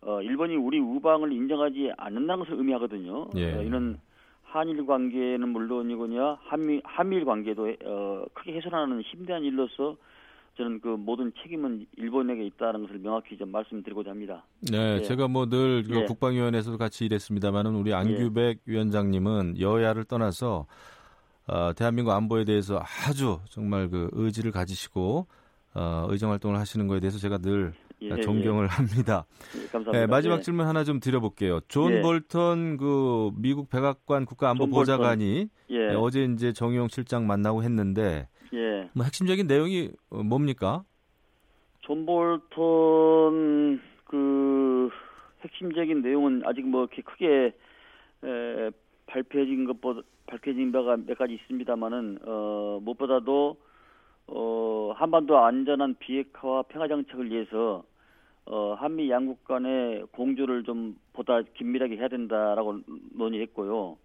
어, 0.00 0.22
일본이 0.22 0.56
우리 0.56 0.78
우방을 0.78 1.32
인정하지 1.32 1.92
않는다는 1.96 2.44
것을 2.44 2.58
의미하거든요. 2.58 3.28
예. 3.36 3.54
어, 3.54 3.62
이는 3.62 3.98
한일 4.44 4.86
관계는 4.86 5.48
물론이거냐 5.48 6.38
한미 6.40 6.80
한미일 6.84 7.24
관계도 7.24 7.74
어, 7.84 8.24
크게 8.32 8.52
훼손하는 8.52 9.02
심대한 9.10 9.44
일로서 9.44 9.96
저는 10.58 10.80
그 10.80 10.88
모든 10.88 11.32
책임은 11.40 11.86
일본에게 11.96 12.44
있다는 12.46 12.82
것을 12.82 12.98
명확히 12.98 13.38
좀 13.38 13.52
말씀드리고자 13.52 14.10
합니다. 14.10 14.44
네, 14.60 14.96
예. 14.98 15.02
제가 15.02 15.28
뭐늘 15.28 15.84
그 15.84 16.00
예. 16.00 16.04
국방위원회에서도 16.04 16.76
같이 16.76 17.04
일했습니다만은 17.04 17.76
우리 17.76 17.94
안규백 17.94 18.62
위원장님은 18.66 19.60
여야를 19.60 20.04
떠나서 20.04 20.66
어, 21.46 21.72
대한민국 21.74 22.10
안보에 22.10 22.44
대해서 22.44 22.82
아주 23.06 23.38
정말 23.48 23.88
그 23.88 24.10
의지를 24.12 24.50
가지시고 24.50 25.28
어, 25.74 26.06
의정 26.10 26.32
활동을 26.32 26.58
하시는 26.58 26.88
거에 26.88 26.98
대해서 26.98 27.18
제가 27.18 27.38
늘 27.38 27.72
예, 28.02 28.20
존경을 28.20 28.66
합니다. 28.66 29.26
예, 29.54 29.60
감사합니다. 29.68 29.92
네, 29.92 30.06
마지막 30.06 30.38
예. 30.38 30.40
질문 30.42 30.66
하나 30.66 30.82
좀 30.82 30.98
드려볼게요. 30.98 31.60
존 31.68 31.92
예. 31.92 32.00
볼턴 32.00 32.76
그 32.78 33.30
미국 33.36 33.70
백악관 33.70 34.24
국가안보보좌관이 34.24 35.48
예, 35.70 35.78
네, 35.78 35.94
어제 35.94 36.24
이제 36.24 36.52
정의용 36.52 36.88
실장 36.88 37.28
만나고 37.28 37.62
했는데 37.62 38.28
예. 38.54 38.90
뭐 38.94 39.04
핵심적인 39.04 39.46
내용이 39.46 39.90
어, 40.10 40.22
뭡니까? 40.22 40.84
존 41.80 42.04
볼턴 42.06 43.80
그 44.04 44.90
핵심적인 45.42 46.02
내용은 46.02 46.42
아직 46.44 46.66
뭐 46.66 46.82
이렇게 46.82 47.02
크게 47.02 47.54
에, 48.24 48.70
발표해진 49.06 49.64
것보다 49.66 50.02
밝혀진 50.26 50.72
바가 50.72 50.96
몇 50.96 51.16
가지 51.16 51.34
있습니다만은 51.34 52.18
어 52.24 52.80
무엇보다도 52.82 53.56
어 54.26 54.92
한반도 54.94 55.38
안전한 55.38 55.96
비핵화와 55.98 56.64
평화 56.68 56.86
정책을 56.86 57.30
위해서 57.30 57.82
어 58.44 58.74
한미 58.78 59.10
양국 59.10 59.44
간의 59.44 60.06
공조를 60.12 60.64
좀 60.64 60.98
보다 61.14 61.40
긴밀하게 61.54 61.96
해야 61.96 62.08
된다라고 62.08 62.80
논의했고요. 63.14 63.96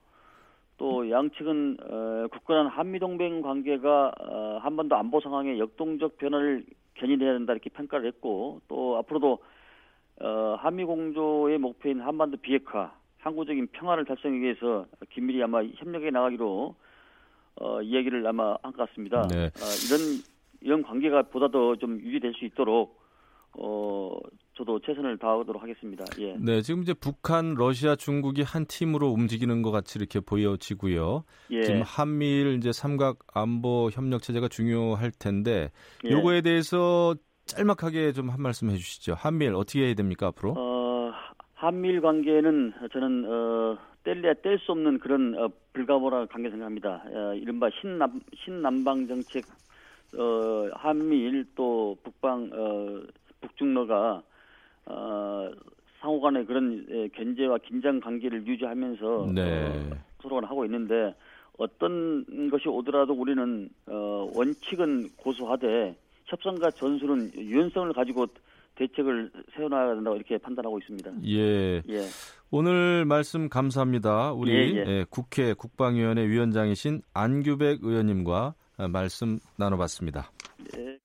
또 0.83 1.09
양측은 1.09 1.77
어, 1.79 2.27
굳건한 2.29 2.67
한미 2.67 2.99
동맹 2.99 3.41
관계가 3.41 4.11
어, 4.19 4.59
한반도 4.61 4.97
안보 4.97 5.21
상황의 5.21 5.57
역동적 5.57 6.17
변화를 6.17 6.65
견인해야 6.95 7.31
된다 7.31 7.53
이렇게 7.53 7.69
평가를 7.69 8.05
했고 8.07 8.59
또 8.67 8.97
앞으로도 8.97 9.39
어, 10.19 10.55
한미 10.59 10.83
공조의 10.83 11.57
목표인 11.57 12.01
한반도 12.01 12.35
비핵화, 12.35 12.93
항구적인 13.19 13.67
평화를 13.71 14.03
달성하기 14.03 14.41
위해서 14.41 14.85
긴밀히 15.09 15.41
아마 15.41 15.63
협력해 15.63 16.09
나가기로 16.11 16.75
어, 17.61 17.81
이야기를 17.81 18.27
아마 18.27 18.57
한 18.61 18.73
것 18.73 18.89
같습니다. 18.89 19.25
네. 19.29 19.45
어, 19.45 19.63
이런 19.87 20.21
이런 20.59 20.83
관계가 20.83 21.21
보다 21.23 21.47
더 21.47 21.77
좀 21.77 22.01
유지될 22.01 22.33
수 22.33 22.43
있도록 22.43 22.99
어, 23.53 24.19
저도 24.55 24.79
최선을 24.79 25.17
다하도록 25.17 25.61
하겠습니다. 25.61 26.03
예. 26.19 26.35
네, 26.39 26.61
지금 26.61 26.83
이제 26.83 26.93
북한, 26.93 27.55
러시아, 27.55 27.95
중국이 27.95 28.43
한 28.43 28.65
팀으로 28.67 29.07
움직이는 29.09 29.61
것 29.63 29.71
같이 29.71 29.97
이렇게 29.97 30.19
보여지고요. 30.19 31.23
예. 31.51 31.63
지금 31.63 31.81
한미일 31.83 32.57
이제 32.57 32.71
삼각 32.71 33.19
안보 33.33 33.89
협력 33.91 34.21
체제가 34.21 34.47
중요할 34.47 35.11
텐데 35.17 35.71
예. 36.05 36.11
요거에 36.11 36.41
대해서 36.41 37.15
짤막하게 37.45 38.13
좀 38.13 38.29
한 38.29 38.41
말씀 38.41 38.69
해주시죠. 38.69 39.15
한미일 39.17 39.55
어떻게 39.55 39.85
해야 39.85 39.93
됩니까 39.95 40.27
앞으로? 40.27 40.53
어, 40.57 41.11
한미일 41.55 42.01
관계는 42.01 42.73
저는 42.91 43.25
어, 43.27 43.77
뗄래야 44.03 44.33
뗄 44.43 44.59
수 44.59 44.71
없는 44.73 44.99
그런 44.99 45.35
어, 45.37 45.49
불가모란 45.73 46.27
관계 46.27 46.49
생각합니다. 46.49 47.03
어, 47.07 47.33
이른바 47.33 47.69
신남 47.81 48.21
신남방 48.45 49.07
정책, 49.07 49.45
어, 50.17 50.69
한미일 50.75 51.45
또 51.55 51.97
북방 52.03 52.49
어, 52.53 53.01
북중러가 53.41 54.21
어, 54.85 55.49
상호간의 56.01 56.45
그런 56.45 56.85
에, 56.89 57.07
견제와 57.09 57.59
긴장 57.59 57.99
관계를 57.99 58.45
유지하면서 58.45 59.31
네. 59.33 59.89
어, 59.91 59.97
서로가 60.21 60.47
하고 60.47 60.65
있는데 60.65 61.13
어떤 61.57 62.49
것이 62.49 62.67
오더라도 62.67 63.13
우리는 63.13 63.69
어, 63.87 64.29
원칙은 64.35 65.09
고수하되 65.17 65.95
협상과 66.25 66.71
전술은 66.71 67.31
유연성을 67.35 67.93
가지고 67.93 68.27
대책을 68.75 69.31
세워나가야 69.55 69.95
된다고 69.95 70.15
이렇게 70.15 70.37
판단하고 70.37 70.79
있습니다. 70.79 71.11
예, 71.27 71.77
예, 71.87 72.07
오늘 72.49 73.05
말씀 73.05 73.49
감사합니다. 73.49 74.33
우리 74.33 74.51
예, 74.51 74.55
예. 74.55 74.85
예, 74.87 75.05
국회 75.09 75.53
국방위원회 75.53 76.27
위원장이신 76.27 77.01
안규백 77.13 77.83
의원님과 77.83 78.55
아, 78.77 78.87
말씀 78.87 79.37
나눠봤습니다. 79.57 80.31
예. 80.77 80.97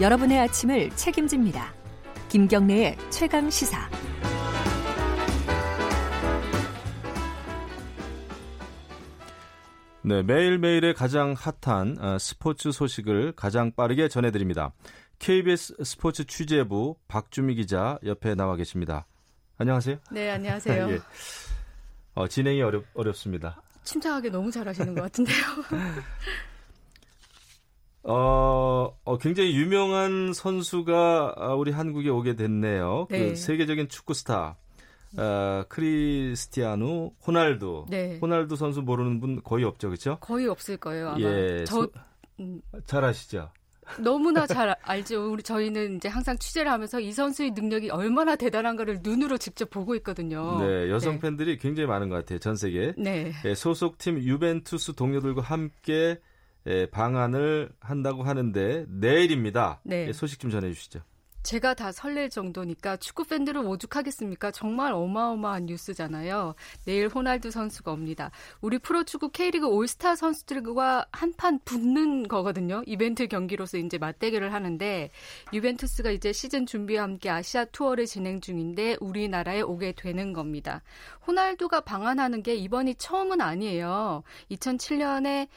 여러분의 0.00 0.38
아침을 0.38 0.90
책임집니다. 0.90 1.74
김경래의 2.28 2.96
최강 3.10 3.50
시사. 3.50 3.90
네, 10.02 10.22
매일매일의 10.22 10.94
가장 10.94 11.34
핫한 11.36 11.98
어, 11.98 12.18
스포츠 12.20 12.70
소식을 12.70 13.32
가장 13.32 13.72
빠르게 13.72 14.06
전해드립니다. 14.06 14.72
KBS 15.18 15.74
스포츠 15.82 16.24
취재부 16.24 16.96
박주미 17.08 17.56
기자 17.56 17.98
옆에 18.04 18.36
나와 18.36 18.54
계십니다. 18.54 19.04
안녕하세요. 19.56 19.96
네, 20.12 20.30
안녕하세요. 20.30 20.90
예. 20.94 21.00
어, 22.14 22.28
진행이 22.28 22.62
어렵, 22.62 22.84
어렵습니다. 22.94 23.60
침착하게 23.82 24.30
너무 24.30 24.52
잘하시는 24.52 24.94
것 24.94 25.02
같은데요. 25.02 25.36
어, 28.10 28.96
어, 29.04 29.18
굉장히 29.18 29.54
유명한 29.54 30.32
선수가 30.32 31.34
아, 31.36 31.54
우리 31.54 31.70
한국에 31.72 32.08
오게 32.08 32.36
됐네요. 32.36 33.06
네. 33.10 33.28
그 33.30 33.36
세계적인 33.36 33.88
축구 33.88 34.14
스타. 34.14 34.56
어, 35.16 35.62
크리스티아누 35.68 37.10
호날두. 37.26 37.86
네. 37.90 38.18
호날두 38.20 38.56
선수 38.56 38.80
모르는 38.82 39.20
분 39.20 39.42
거의 39.42 39.64
없죠, 39.64 39.88
그렇죠? 39.88 40.16
거의 40.20 40.48
없을 40.48 40.76
거예요. 40.78 41.10
아마. 41.10 41.20
예, 41.20 41.64
저 41.66 41.82
소- 41.82 41.90
음, 42.40 42.60
잘 42.86 43.04
아시죠? 43.04 43.50
너무나 43.98 44.46
잘 44.46 44.76
알죠. 44.82 45.32
우리 45.32 45.42
저희는 45.42 45.96
이제 45.96 46.08
항상 46.08 46.36
취재를 46.36 46.70
하면서 46.70 47.00
이 47.00 47.10
선수의 47.10 47.52
능력이 47.52 47.88
얼마나 47.88 48.36
대단한가를 48.36 49.00
눈으로 49.02 49.38
직접 49.38 49.70
보고 49.70 49.94
있거든요. 49.96 50.58
네, 50.60 50.90
여성 50.90 51.14
네. 51.14 51.20
팬들이 51.20 51.56
굉장히 51.56 51.86
많은 51.86 52.10
것 52.10 52.16
같아요, 52.16 52.38
전 52.38 52.54
세계. 52.54 52.92
네. 52.98 53.32
예, 53.46 53.54
소속팀 53.54 54.18
유벤투스 54.20 54.94
동료들과 54.94 55.40
함께 55.42 55.92
예, 55.94 56.20
방한을 56.90 57.70
한다고 57.80 58.22
하는데 58.22 58.86
내일입니다. 58.88 59.80
네. 59.84 60.08
예, 60.08 60.12
소식 60.12 60.40
좀 60.40 60.50
전해주시죠. 60.50 61.00
제가 61.48 61.72
다 61.72 61.92
설렐 61.92 62.28
정도니까 62.28 62.98
축구 62.98 63.24
팬들을 63.24 63.64
오죽하겠습니까? 63.64 64.50
정말 64.50 64.92
어마어마한 64.92 65.64
뉴스잖아요. 65.66 66.54
내일 66.84 67.08
호날두 67.08 67.50
선수가 67.50 67.90
옵니다. 67.92 68.30
우리 68.60 68.78
프로축구 68.78 69.30
K리그 69.30 69.66
올스타 69.66 70.14
선수들과 70.14 71.06
한판 71.10 71.60
붙는 71.64 72.28
거거든요. 72.28 72.82
이벤트 72.86 73.28
경기로서 73.28 73.78
이제 73.78 73.96
맞대결을 73.96 74.52
하는데 74.52 75.10
유벤투스가 75.54 76.10
이제 76.10 76.32
시즌 76.34 76.66
준비와 76.66 77.04
함께 77.04 77.30
아시아 77.30 77.64
투어를 77.66 78.04
진행 78.04 78.40
중인데 78.42 78.98
우리나라에 79.00 79.62
오게 79.62 79.92
되는 79.92 80.34
겁니다. 80.34 80.82
호날두가 81.26 81.80
방한하는 81.80 82.42
게 82.42 82.56
이번이 82.56 82.96
처음은 82.96 83.40
아니에요. 83.40 84.22
2007년에 84.50 85.48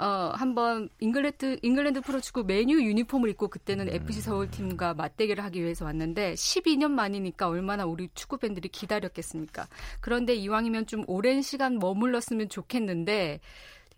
어, 0.00 0.32
한번 0.34 0.88
잉글랜드, 1.00 1.58
잉글랜드 1.60 2.00
프로축구 2.00 2.44
맨유 2.44 2.82
유니폼을 2.82 3.28
입고 3.30 3.48
그때는 3.48 3.90
FC 3.90 4.22
서울팀과 4.22 4.94
맞대결을 4.94 5.44
하기 5.44 5.62
위해서 5.62 5.84
왔는데 5.84 6.32
12년 6.32 6.90
만이니까 6.92 7.48
얼마나 7.48 7.84
우리 7.84 8.08
축구 8.14 8.38
팬들이 8.38 8.70
기다렸겠습니까? 8.70 9.68
그런데 10.00 10.34
이왕이면 10.34 10.86
좀 10.86 11.04
오랜 11.06 11.42
시간 11.42 11.78
머물렀으면 11.78 12.48
좋겠는데 12.48 13.40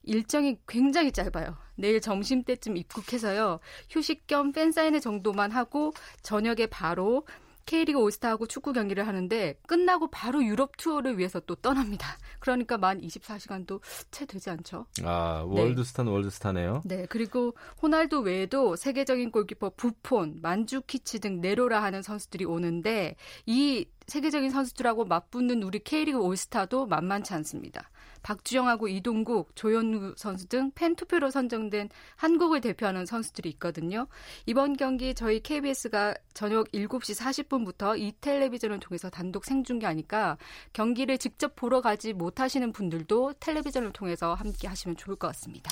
일정이 0.03 0.57
굉장히 0.67 1.12
짧아요. 1.12 1.57
내일 1.77 2.01
점심 2.01 2.43
때쯤 2.43 2.77
입국해서요. 2.77 3.61
휴식 3.88 4.27
겸 4.27 4.51
팬사인회 4.51 4.99
정도만 4.99 5.53
하고 5.53 5.93
저녁에 6.23 6.67
바로 6.67 7.25
K리그 7.66 7.98
올스타하고 7.98 8.46
축구 8.46 8.72
경기를 8.72 9.07
하는데 9.07 9.55
끝나고 9.66 10.09
바로 10.11 10.44
유럽 10.44 10.77
투어를 10.77 11.18
위해서 11.18 11.40
또 11.40 11.55
떠납니다. 11.55 12.07
그러니까 12.40 12.79
만 12.79 13.01
24시간도 13.01 13.81
채 14.11 14.27
되지 14.27 14.51
않죠. 14.51 14.87
아, 15.05 15.44
월드스타는 15.46 16.11
네. 16.11 16.14
월드스타네요. 16.14 16.83
네, 16.85 17.07
그리고 17.09 17.55
호날두 17.81 18.20
외에도 18.20 18.77
세계적인 18.77 19.31
골키퍼 19.31 19.72
부폰, 19.77 20.38
만주키치 20.42 21.20
등 21.20 21.40
네로라 21.40 21.83
하는 21.83 22.03
선수들이 22.03 22.44
오는데 22.44 23.16
이 23.46 23.87
세계적인 24.07 24.51
선수들하고 24.51 25.05
맞붙는 25.05 25.62
우리 25.62 25.79
K리그 25.79 26.18
올스타도 26.18 26.87
만만치 26.87 27.35
않습니다. 27.35 27.90
박주영하고 28.23 28.89
이동국, 28.89 29.55
조현우 29.57 30.15
선수 30.17 30.47
등 30.49 30.71
팬투표로 30.75 31.31
선정된 31.31 31.89
한국을 32.17 32.61
대표하는 32.61 33.07
선수들이 33.07 33.49
있거든요. 33.51 34.07
이번 34.47 34.77
경기 34.77 35.15
저희 35.15 35.41
KBS가 35.41 36.15
저녁 36.35 36.71
7시 36.73 37.19
40분부터 37.21 37.99
이 37.99 38.13
텔레비전을 38.21 38.81
통해서 38.81 39.11
단독 39.11 39.45
생중계하니까 39.45 40.39
경기를 40.73 41.19
직접 41.19 41.55
보러 41.57 41.81
가지 41.81 42.13
못하시는 42.13 42.73
분들도 42.73 43.35
텔레비전을 43.41 43.93
통해서 43.93 44.35
함께 44.35 44.69
하시면 44.69 44.97
좋을 44.97 45.17
것 45.17 45.27
같습니다. 45.29 45.71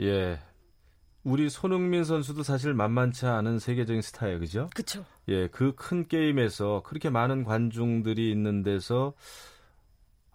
예. 0.00 0.38
우리 1.24 1.50
손흥민 1.50 2.04
선수도 2.04 2.42
사실 2.42 2.72
만만치 2.72 3.26
않은 3.26 3.58
세계적인 3.58 4.00
스타예요, 4.02 4.38
그죠? 4.38 4.70
그렇죠. 4.74 5.04
예, 5.28 5.48
그 5.48 5.74
큰 5.76 6.06
게임에서 6.08 6.82
그렇게 6.86 7.10
많은 7.10 7.44
관중들이 7.44 8.30
있는 8.30 8.62
데서 8.62 9.12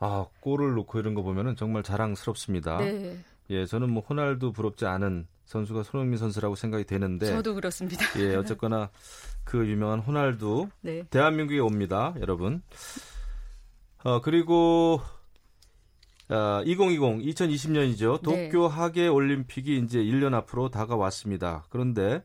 아, 0.06 0.26
골을 0.42 0.76
넣고 0.76 1.00
이런 1.00 1.14
거 1.14 1.22
보면은 1.22 1.56
정말 1.56 1.82
자랑스럽습니다. 1.82 2.80
네. 2.80 3.18
예, 3.50 3.66
저는 3.66 3.90
뭐 3.90 4.04
호날두 4.04 4.52
부럽지 4.52 4.86
않은 4.86 5.28
선수가 5.46 5.84
손흥민 5.84 6.18
선수라고 6.18 6.56
생각이 6.56 6.84
되는데 6.84 7.28
저도 7.28 7.56
그렇습니다. 7.56 8.04
예, 8.20 8.36
어쨌거나 8.36 8.90
그 9.46 9.66
유명한 9.66 10.00
호날두 10.00 10.68
네. 10.82 11.04
대한민국에 11.10 11.60
옵니다, 11.60 12.14
여러분. 12.20 12.62
어, 14.04 14.20
그리고 14.20 15.00
아, 16.28 16.62
2020 16.66 17.36
2020년이죠. 17.36 18.22
도쿄 18.22 18.68
네. 18.68 18.76
하계 18.76 19.08
올림픽이 19.08 19.78
이제 19.78 20.00
1년 20.00 20.34
앞으로 20.34 20.68
다가왔습니다. 20.70 21.64
그런데 21.70 22.24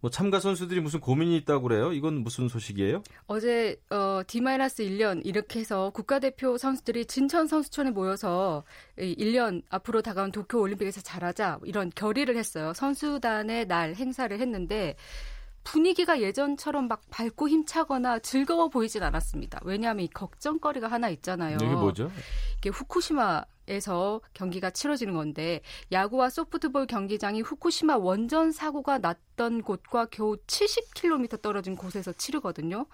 뭐 0.00 0.10
참가 0.10 0.40
선수들이 0.40 0.80
무슨 0.80 1.00
고민이 1.00 1.36
있다고 1.38 1.62
그래요? 1.64 1.92
이건 1.92 2.22
무슨 2.22 2.48
소식이에요? 2.48 3.02
어제 3.26 3.80
어, 3.90 4.22
D-1년 4.26 5.20
이렇게 5.24 5.60
해서 5.60 5.90
국가대표 5.90 6.56
선수들이 6.56 7.04
진천 7.06 7.46
선수촌에 7.46 7.90
모여서 7.90 8.64
1년 8.98 9.62
앞으로 9.68 10.00
다가온 10.02 10.32
도쿄 10.32 10.58
올림픽에서 10.60 11.00
잘하자 11.02 11.60
이런 11.64 11.90
결의를 11.94 12.36
했어요. 12.36 12.72
선수단의 12.74 13.66
날 13.66 13.94
행사를 13.94 14.38
했는데 14.38 14.96
분위기가 15.62 16.20
예전처럼 16.20 16.88
막 16.88 17.02
밝고 17.10 17.48
힘차거나 17.48 18.20
즐거워 18.20 18.68
보이진 18.68 19.02
않았습니다. 19.02 19.60
왜냐하면 19.64 20.04
이 20.04 20.08
걱정거리가 20.08 20.88
하나 20.88 21.10
있잖아요. 21.10 21.56
이게 21.56 21.66
뭐죠? 21.66 22.10
이게 22.58 22.70
후쿠시마 22.70 23.44
에서 23.70 24.20
경기가 24.34 24.70
치러지는 24.70 25.14
건데 25.14 25.60
야구와 25.92 26.28
소프트볼 26.28 26.88
경기장이 26.88 27.40
후쿠시마 27.40 27.98
원전 27.98 28.50
사고가 28.50 28.98
났던 28.98 29.62
곳과 29.62 30.06
겨우 30.06 30.36
70km 30.36 31.40
떨어진 31.40 31.76
곳에서 31.76 32.12
치르거든요. 32.12 32.86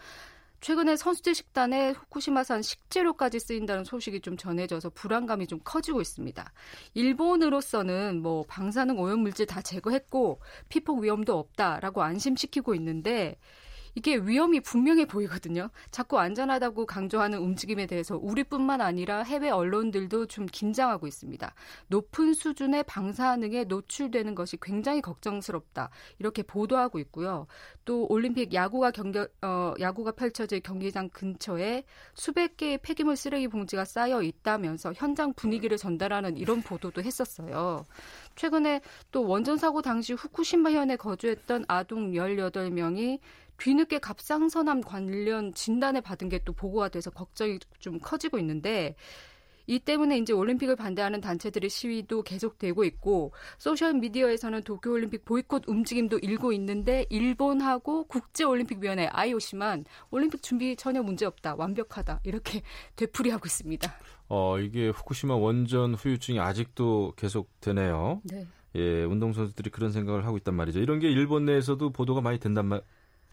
최근에 0.61 0.97
선수들 0.97 1.35
식단에 1.35 1.91
후쿠시마산 1.93 2.61
식재료까지 2.61 3.41
쓰인다는 3.41 3.85
소식이 3.85 4.21
좀 4.21 4.37
전해져서 4.37 4.91
불안감이 4.91 5.47
좀 5.47 5.61
커지고 5.65 6.01
있습니다. 6.03 6.53
일본으로서는 6.95 8.21
뭐 8.21 8.45
방사능 8.49 8.99
오염 8.99 9.21
물질 9.21 9.47
다 9.47 9.63
제거했고 9.63 10.41
피폭 10.69 11.01
위험도 11.01 11.39
없다라고 11.39 12.03
안심시키고 12.03 12.75
있는데 12.75 13.39
이게 13.97 14.17
위험이 14.17 14.61
분명해 14.61 15.07
보이거든요. 15.07 15.71
자꾸 15.91 16.19
안전하다고 16.19 16.85
강조하는 16.85 17.39
움직임에 17.39 17.87
대해서 17.87 18.19
우리뿐만 18.19 18.83
아니라 18.83 19.23
해외 19.23 19.49
언론들도 19.49 20.27
좀 20.27 20.45
긴장하고 20.45 21.07
있습니다. 21.07 21.55
높은 21.89 22.35
수준의 22.35 22.85
방사능에 22.85 23.65
노출되는 23.65 24.35
것이 24.35 24.59
굉장히 24.61 25.01
걱정스럽다. 25.01 25.89
이렇게 26.19 26.43
보도하고 26.43 26.99
있고요. 26.99 27.47
또 27.87 28.07
올림픽 28.11 28.53
야구가 28.53 28.91
경겨, 28.91 29.27
어, 29.41 29.73
야구가 29.81 30.13
펼쳐질 30.13 30.61
경기장 30.61 31.09
근처에 31.09 31.85
수백 32.13 32.59
개의 32.59 32.79
폐기물 32.79 33.17
쓰레기 33.17 33.49
봉지가 33.49 33.87
쌓여 33.87 34.21
있다면서 34.21 34.93
현장 34.93 35.33
분위기를 35.33 35.79
전달하는 35.79 36.37
이런 36.37 36.61
보도도 36.61 37.03
했었어요. 37.03 37.87
최근에 38.35 38.83
또 39.11 39.27
원전 39.27 39.57
사고 39.57 39.81
당시 39.81 40.13
후쿠시마 40.13 40.73
현에 40.73 40.97
거주했던 40.97 41.65
아동 41.67 42.13
18명이 42.13 43.21
뒤늦게 43.59 43.99
갑상선암 43.99 44.83
관련 44.83 45.53
진단을 45.53 46.01
받은 46.03 46.29
게 46.29 46.37
또 46.47 46.53
보고가 46.53 46.89
돼서 46.89 47.11
걱정이 47.11 47.59
좀 47.79 47.99
커지고 47.99 48.39
있는데 48.39 48.95
이 49.69 49.81
때문에 49.81 50.19
이제 50.19 50.33
올림픽을 50.33 50.77
반대하는 50.77 51.21
단체들의 51.21 51.69
시위도 51.69 52.23
계속되고 52.23 52.85
있고 52.85 53.33
소셜 53.59 53.95
미디어에서는 53.95 54.63
도쿄 54.63 54.93
올림픽 54.93 55.25
보이콧 55.25 55.65
움직임도 55.67 56.19
일고 56.21 56.53
있는데 56.53 57.05
일본하고 57.11 58.05
국제 58.05 58.45
올림픽 58.45 58.79
위원회 58.79 59.09
IOC만 59.09 59.87
올림픽 60.13 60.41
준비 60.43 60.77
전혀 60.77 61.03
문제 61.03 61.27
없다. 61.27 61.57
완벽하다. 61.57 62.21
이렇게 62.23 62.63
되풀이하고 62.95 63.47
있습니다. 63.47 63.93
어, 64.29 64.59
이게 64.61 64.91
후쿠시마 64.91 65.35
원전 65.35 65.95
후유증이 65.97 66.39
아직도 66.39 67.15
계속되네요. 67.17 68.21
네. 68.23 68.47
예, 68.77 69.03
운동선수들이 69.03 69.71
그런 69.71 69.91
생각을 69.91 70.27
하고 70.27 70.37
있단 70.37 70.55
말이죠. 70.55 70.79
이런 70.79 71.01
게 71.01 71.11
일본 71.11 71.45
내에서도 71.47 71.91
보도가 71.91 72.21
많이 72.21 72.39
된단 72.39 72.67
말, 72.67 72.83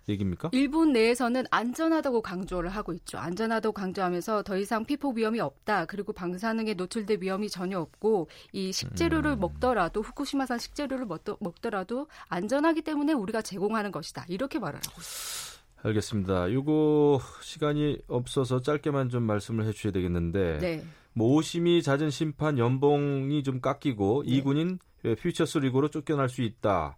얘기입니까? 0.10 0.50
일본 0.52 0.94
내에서는 0.94 1.46
안전하다고 1.50 2.22
강조를 2.22 2.70
하고 2.70 2.94
있죠. 2.94 3.18
안전하다고 3.18 3.74
강조하면서 3.74 4.44
더 4.44 4.58
이상 4.58 4.86
피폭 4.86 5.18
위험이 5.18 5.40
없다. 5.40 5.86
그리고 5.86 6.14
방사능에 6.14 6.74
노출될 6.74 7.20
위험이 7.22 7.50
전혀 7.50 7.80
없고 7.80 8.28
이 8.52 8.72
식재료를 8.72 9.32
음. 9.32 9.40
먹더라도 9.40 10.02
후쿠시마산 10.02 10.60
식재료를 10.60 11.08
먹더라도 11.40 12.08
안전하기 12.28 12.82
때문에 12.82 13.14
우리가 13.14 13.42
제공하는 13.42 13.92
것이다. 13.92 14.26
이렇게 14.28 14.60
말을 14.60 14.80
하고 14.80 15.00
있습니다. 15.00 15.54
알겠습니다. 15.84 16.48
이거 16.48 17.20
시간이 17.42 18.00
없어서 18.08 18.62
짧게만 18.62 19.10
좀 19.10 19.24
말씀을 19.24 19.66
해주셔야 19.66 19.92
되겠는데 19.92 20.58
네. 20.60 20.86
뭐 21.14 21.36
오심이 21.36 21.84
잦은 21.84 22.10
심판 22.10 22.58
연봉이 22.58 23.44
좀 23.44 23.62
깎이고 23.62 24.24
네. 24.26 24.32
이군인 24.32 24.80
퓨처스 25.04 25.58
리그로 25.60 25.90
쫓겨날 25.90 26.30
수 26.30 26.42
있다. 26.42 26.96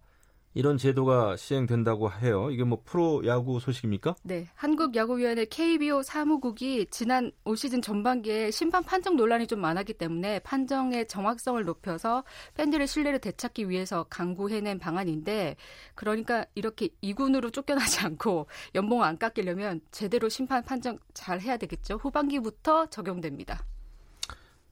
이런 0.56 0.78
제도가 0.78 1.36
시행된다고 1.36 2.10
해요. 2.12 2.50
이게 2.50 2.64
뭐 2.64 2.82
프로 2.86 3.22
야구 3.28 3.60
소식입니까? 3.60 4.16
네. 4.24 4.48
한국야구위원회 4.56 5.46
KBO 5.46 6.02
사무국이 6.02 6.88
지난 6.90 7.34
올 7.44 7.58
시즌 7.58 7.82
전반기에 7.82 8.52
심판 8.52 8.82
판정 8.84 9.18
논란이 9.18 9.48
좀 9.48 9.60
많았기 9.60 9.96
때문에 9.96 10.40
판정의 10.40 11.10
정확성을 11.10 11.62
높여서 11.66 12.24
팬들의 12.56 12.88
신뢰를 12.88 13.20
되찾기 13.20 13.70
위해서 13.70 14.06
강구해낸 14.10 14.80
방안인데 14.80 15.58
그러니까 15.94 16.46
이렇게 16.56 16.88
이군으로 17.02 17.50
쫓겨나지 17.50 18.06
않고 18.06 18.48
연봉 18.76 19.04
안 19.04 19.18
깎이려면 19.18 19.82
제대로 19.92 20.30
심판 20.30 20.64
판정 20.64 21.00
잘 21.14 21.42
해야 21.42 21.58
되겠죠. 21.58 21.96
후반기부터 21.96 22.86
적용됩니다. 22.86 23.66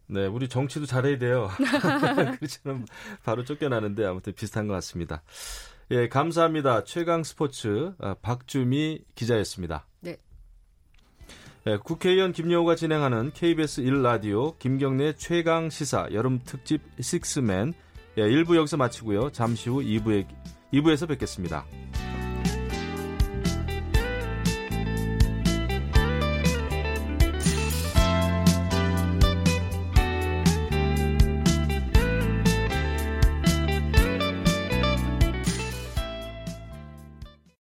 네, 0.07 0.27
우리 0.27 0.47
정치도 0.47 0.85
잘해야 0.85 1.17
돼요. 1.17 1.49
그렇지는 2.39 2.85
바로 3.23 3.43
쫓겨나는데 3.43 4.05
아무튼 4.05 4.33
비슷한 4.33 4.67
것 4.67 4.73
같습니다. 4.75 5.23
예, 5.91 6.07
감사합니다. 6.07 6.83
최강 6.85 7.23
스포츠 7.23 7.93
아, 7.99 8.15
박주미 8.21 8.99
기자였습니다. 9.15 9.85
네. 9.99 10.17
예, 11.67 11.77
국회의원 11.77 12.31
김여우가 12.31 12.75
진행하는 12.75 13.31
KBS 13.33 13.81
1라디오 13.83 14.57
김경래 14.59 15.13
최강 15.15 15.69
시사 15.69 16.07
여름 16.13 16.39
특집 16.45 16.81
식스맨 16.99 17.73
예, 18.17 18.21
1부 18.23 18.55
여기서 18.55 18.77
마치고요. 18.77 19.31
잠시 19.31 19.69
후 19.69 19.81
2부에, 19.81 20.27
2부에서 20.73 21.07
뵙겠습니다. 21.07 21.65